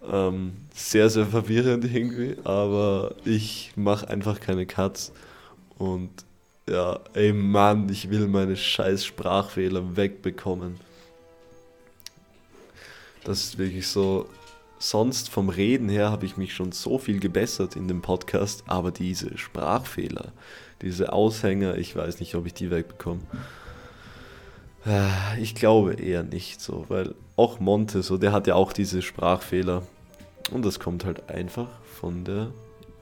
[0.08, 5.12] Ähm, sehr, sehr verwirrend irgendwie, aber ich mache einfach keine Cuts.
[5.80, 6.12] Und
[6.70, 10.80] ja, ey Mann, ich will meine scheiß Sprachfehler wegbekommen.
[13.24, 14.30] Das ist wirklich so.
[14.78, 18.92] Sonst vom Reden her habe ich mich schon so viel gebessert in dem Podcast, aber
[18.92, 20.32] diese Sprachfehler,
[20.84, 23.22] diese Aushänger, ich weiß nicht, ob ich die wegbekomme.
[24.86, 29.02] Äh, ich glaube eher nicht so, weil auch Monte, so, der hat ja auch diese
[29.02, 29.84] Sprachfehler.
[30.52, 31.68] Und das kommt halt einfach
[32.00, 32.52] von der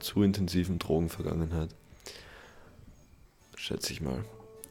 [0.00, 1.70] zu intensiven Drogenvergangenheit.
[3.56, 4.24] Schätze ich mal.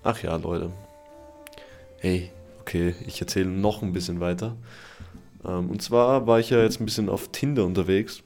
[0.03, 0.71] Ach ja, Leute.
[1.99, 2.31] Hey,
[2.61, 4.55] okay, ich erzähle noch ein bisschen weiter.
[5.43, 8.23] Ähm, und zwar war ich ja jetzt ein bisschen auf Tinder unterwegs.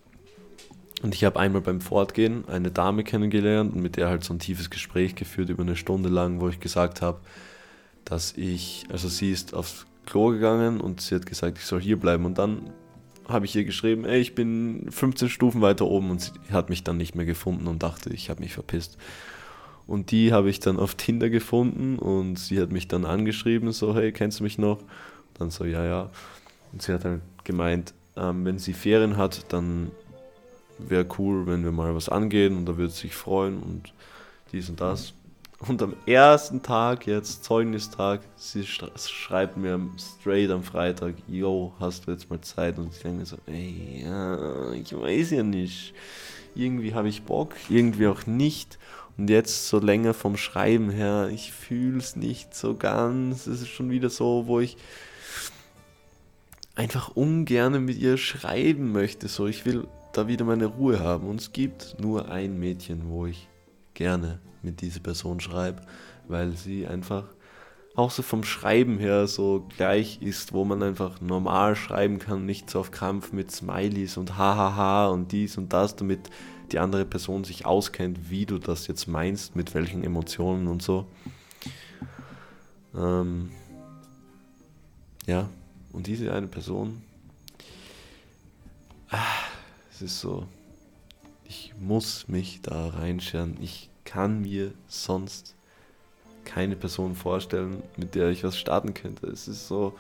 [1.02, 4.40] Und ich habe einmal beim Fortgehen eine Dame kennengelernt und mit der halt so ein
[4.40, 7.20] tiefes Gespräch geführt über eine Stunde lang, wo ich gesagt habe,
[8.06, 12.00] dass ich, also sie ist aufs Klo gegangen und sie hat gesagt, ich soll hier
[12.00, 12.26] bleiben.
[12.26, 12.72] Und dann
[13.28, 16.84] habe ich ihr geschrieben, ey, ich bin 15 Stufen weiter oben und sie hat mich
[16.84, 18.98] dann nicht mehr gefunden und dachte, ich habe mich verpisst.
[19.88, 23.96] Und die habe ich dann auf Tinder gefunden und sie hat mich dann angeschrieben, so,
[23.96, 24.80] hey, kennst du mich noch?
[25.34, 26.10] Dann so, ja, ja.
[26.72, 29.92] Und sie hat dann gemeint, ähm, wenn sie Ferien hat, dann
[30.78, 33.94] wäre cool, wenn wir mal was angehen und da würde sie sich freuen und
[34.52, 35.14] dies und das.
[35.68, 42.12] Und am ersten Tag, jetzt Zeugnistag, sie schreibt mir straight am Freitag, yo, hast du
[42.12, 42.80] jetzt mal Zeit?
[42.80, 45.94] Und ich denke mir so, ey, ja, ich weiß ja nicht.
[46.56, 48.80] Irgendwie habe ich Bock, irgendwie auch nicht.
[49.18, 53.46] Und jetzt so länger vom Schreiben her, ich fühle es nicht so ganz.
[53.46, 54.78] Es ist schon wieder so, wo ich
[56.74, 59.28] einfach ungern mit ihr schreiben möchte.
[59.28, 61.30] So, ich will da wieder meine Ruhe haben.
[61.30, 63.48] Und es gibt nur ein Mädchen, wo ich
[63.94, 65.82] gerne mit dieser Person schreibe,
[66.28, 67.26] weil sie einfach
[67.96, 72.70] auch so vom Schreiben her so gleich ist, wo man einfach normal schreiben kann, nicht
[72.70, 76.30] so auf Krampf mit Smileys und hahaha und dies und das, damit
[76.72, 81.06] die andere Person sich auskennt, wie du das jetzt meinst, mit welchen Emotionen und so.
[82.96, 83.52] Ähm,
[85.28, 85.50] ja,
[85.92, 87.02] und diese eine Person,
[89.10, 89.20] ah,
[89.92, 90.48] es ist so,
[91.44, 93.58] ich muss mich da reinscheren.
[93.62, 95.56] Ich kann mir sonst
[96.44, 99.28] keine Person vorstellen, mit der ich was starten könnte.
[99.28, 99.94] Es ist so,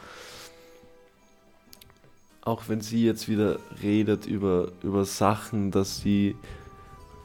[2.42, 6.36] auch wenn sie jetzt wieder redet über, über Sachen, dass sie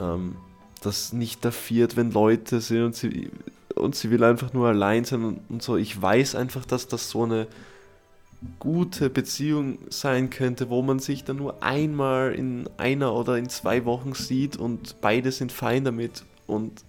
[0.01, 0.37] ähm,
[0.82, 3.30] das nicht dafiert, wenn Leute sind und sie,
[3.74, 5.76] und sie will einfach nur allein sein und, und so.
[5.76, 7.49] Ich weiß einfach, dass das so eine
[8.61, 13.84] gute Beziehung sein könnte, wo man sich dann nur einmal in einer oder in zwei
[13.87, 16.22] Wochen sieht und beide sind fein damit.
[16.47, 16.84] Und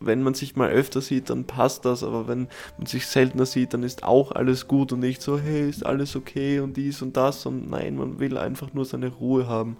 [0.00, 3.74] wenn man sich mal öfter sieht, dann passt das, aber wenn man sich seltener sieht,
[3.74, 7.16] dann ist auch alles gut und nicht so, hey, ist alles okay und dies und
[7.16, 7.46] das.
[7.46, 9.76] Und nein, man will einfach nur seine Ruhe haben.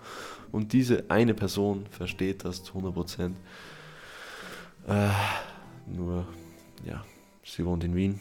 [0.52, 3.32] Und diese eine Person versteht das zu 100%.
[4.86, 5.08] Äh,
[5.86, 6.26] nur,
[6.86, 7.04] ja,
[7.44, 8.20] sie wohnt in Wien.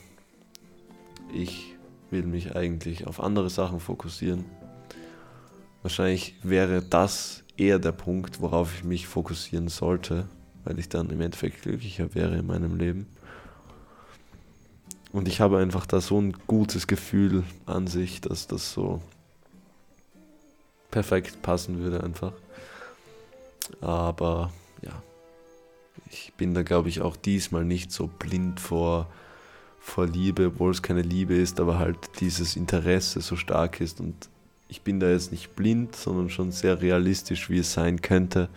[1.34, 1.76] Ich
[2.10, 4.46] will mich eigentlich auf andere Sachen fokussieren.
[5.82, 10.28] Wahrscheinlich wäre das eher der Punkt, worauf ich mich fokussieren sollte,
[10.64, 13.08] weil ich dann im Endeffekt glücklicher wäre in meinem Leben.
[15.12, 19.02] Und ich habe einfach da so ein gutes Gefühl an sich, dass das so
[20.90, 22.34] perfekt passen würde einfach.
[23.80, 24.52] Aber
[24.82, 25.04] ja,
[26.10, 29.08] ich bin da glaube ich auch diesmal nicht so blind vor,
[29.80, 34.00] vor Liebe, obwohl es keine Liebe ist, aber halt dieses Interesse so stark ist.
[34.00, 34.30] Und
[34.68, 38.50] ich bin da jetzt nicht blind, sondern schon sehr realistisch, wie es sein könnte.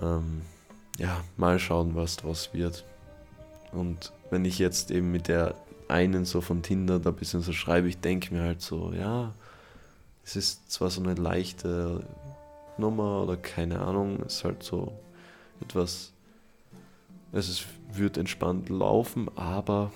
[0.00, 0.42] Ähm,
[0.98, 2.84] ja, mal schauen, was draus wird.
[3.72, 5.54] Und wenn ich jetzt eben mit der
[5.88, 9.32] einen so von Tinder da ein bisschen so schreibe, ich denke mir halt so, ja,
[10.24, 12.04] es ist zwar so eine leichte
[12.78, 14.92] Nummer oder keine Ahnung, es ist halt so
[15.60, 16.12] etwas,
[17.32, 19.92] es ist, wird entspannt laufen, aber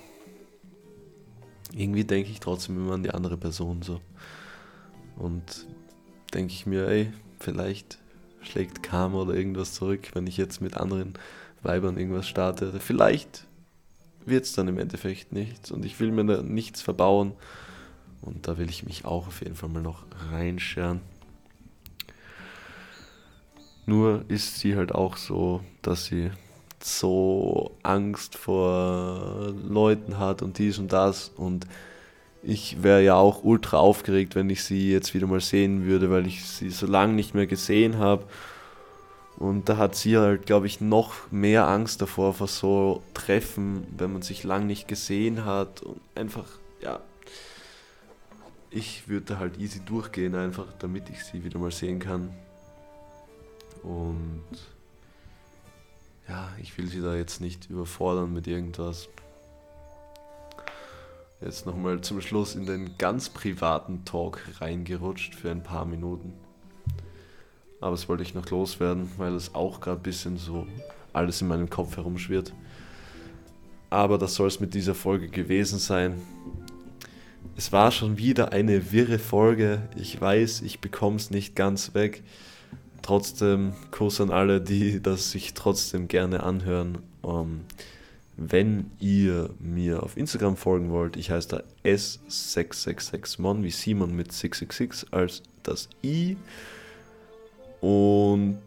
[1.72, 4.01] irgendwie denke ich trotzdem immer an die andere Person so.
[5.16, 5.66] Und
[6.34, 7.99] denke ich mir, ey, vielleicht
[8.51, 11.14] schlägt Karma oder irgendwas zurück, wenn ich jetzt mit anderen
[11.62, 12.72] Weibern irgendwas starte.
[12.80, 13.46] Vielleicht
[14.26, 17.32] wird es dann im Endeffekt nichts und ich will mir da nichts verbauen.
[18.20, 21.01] Und da will ich mich auch auf jeden Fall mal noch reinscheren.
[23.86, 26.30] Nur ist sie halt auch so, dass sie
[26.82, 31.30] so Angst vor Leuten hat und dies und das.
[31.30, 31.66] Und
[32.43, 36.26] ich wäre ja auch ultra aufgeregt, wenn ich sie jetzt wieder mal sehen würde, weil
[36.26, 38.24] ich sie so lange nicht mehr gesehen habe.
[39.39, 44.12] Und da hat sie halt, glaube ich, noch mehr Angst davor vor so Treffen, wenn
[44.12, 45.82] man sich lang nicht gesehen hat.
[45.82, 46.47] Und einfach,
[46.80, 47.01] ja,
[48.70, 52.34] ich würde halt easy durchgehen, einfach damit ich sie wieder mal sehen kann.
[53.82, 54.43] Und
[56.28, 59.09] ja, ich will sie da jetzt nicht überfordern mit irgendwas.
[61.41, 66.32] Jetzt nochmal zum Schluss in den ganz privaten Talk reingerutscht für ein paar Minuten.
[67.80, 70.66] Aber das wollte ich noch loswerden, weil es auch gerade ein bisschen so
[71.12, 72.53] alles in meinem Kopf herumschwirrt.
[73.89, 76.20] Aber das soll es mit dieser Folge gewesen sein.
[77.57, 79.82] Es war schon wieder eine wirre Folge.
[79.97, 82.24] Ich weiß, ich bekomme es nicht ganz weg.
[83.03, 86.99] Trotzdem Kuss an alle, die das sich trotzdem gerne anhören.
[87.22, 87.61] Um, ähm,
[88.41, 95.12] wenn ihr mir auf Instagram folgen wollt, ich heiße da S666mon wie Simon mit 666
[95.12, 96.36] als das I.
[97.80, 98.61] Und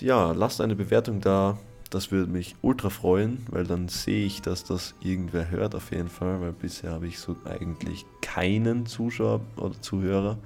[0.00, 1.58] ja, lasst eine Bewertung da.
[1.88, 6.10] Das würde mich ultra freuen, weil dann sehe ich, dass das irgendwer hört auf jeden
[6.10, 10.36] Fall, weil bisher habe ich so eigentlich keinen Zuschauer oder Zuhörer,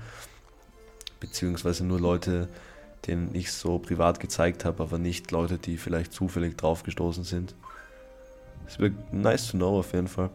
[1.18, 2.48] beziehungsweise nur Leute,
[3.08, 7.56] den ich so privat gezeigt habe, aber nicht Leute, die vielleicht zufällig drauf gestoßen sind.
[8.68, 10.30] Es wird nice to know auf jeden Fall.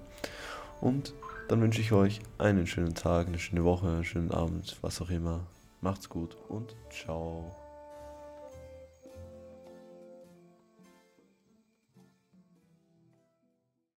[0.82, 1.14] Und
[1.48, 5.10] dann wünsche ich euch einen schönen Tag, eine schöne Woche, einen schönen Abend, was auch
[5.10, 5.42] immer.
[5.82, 7.56] Macht's gut und ciao.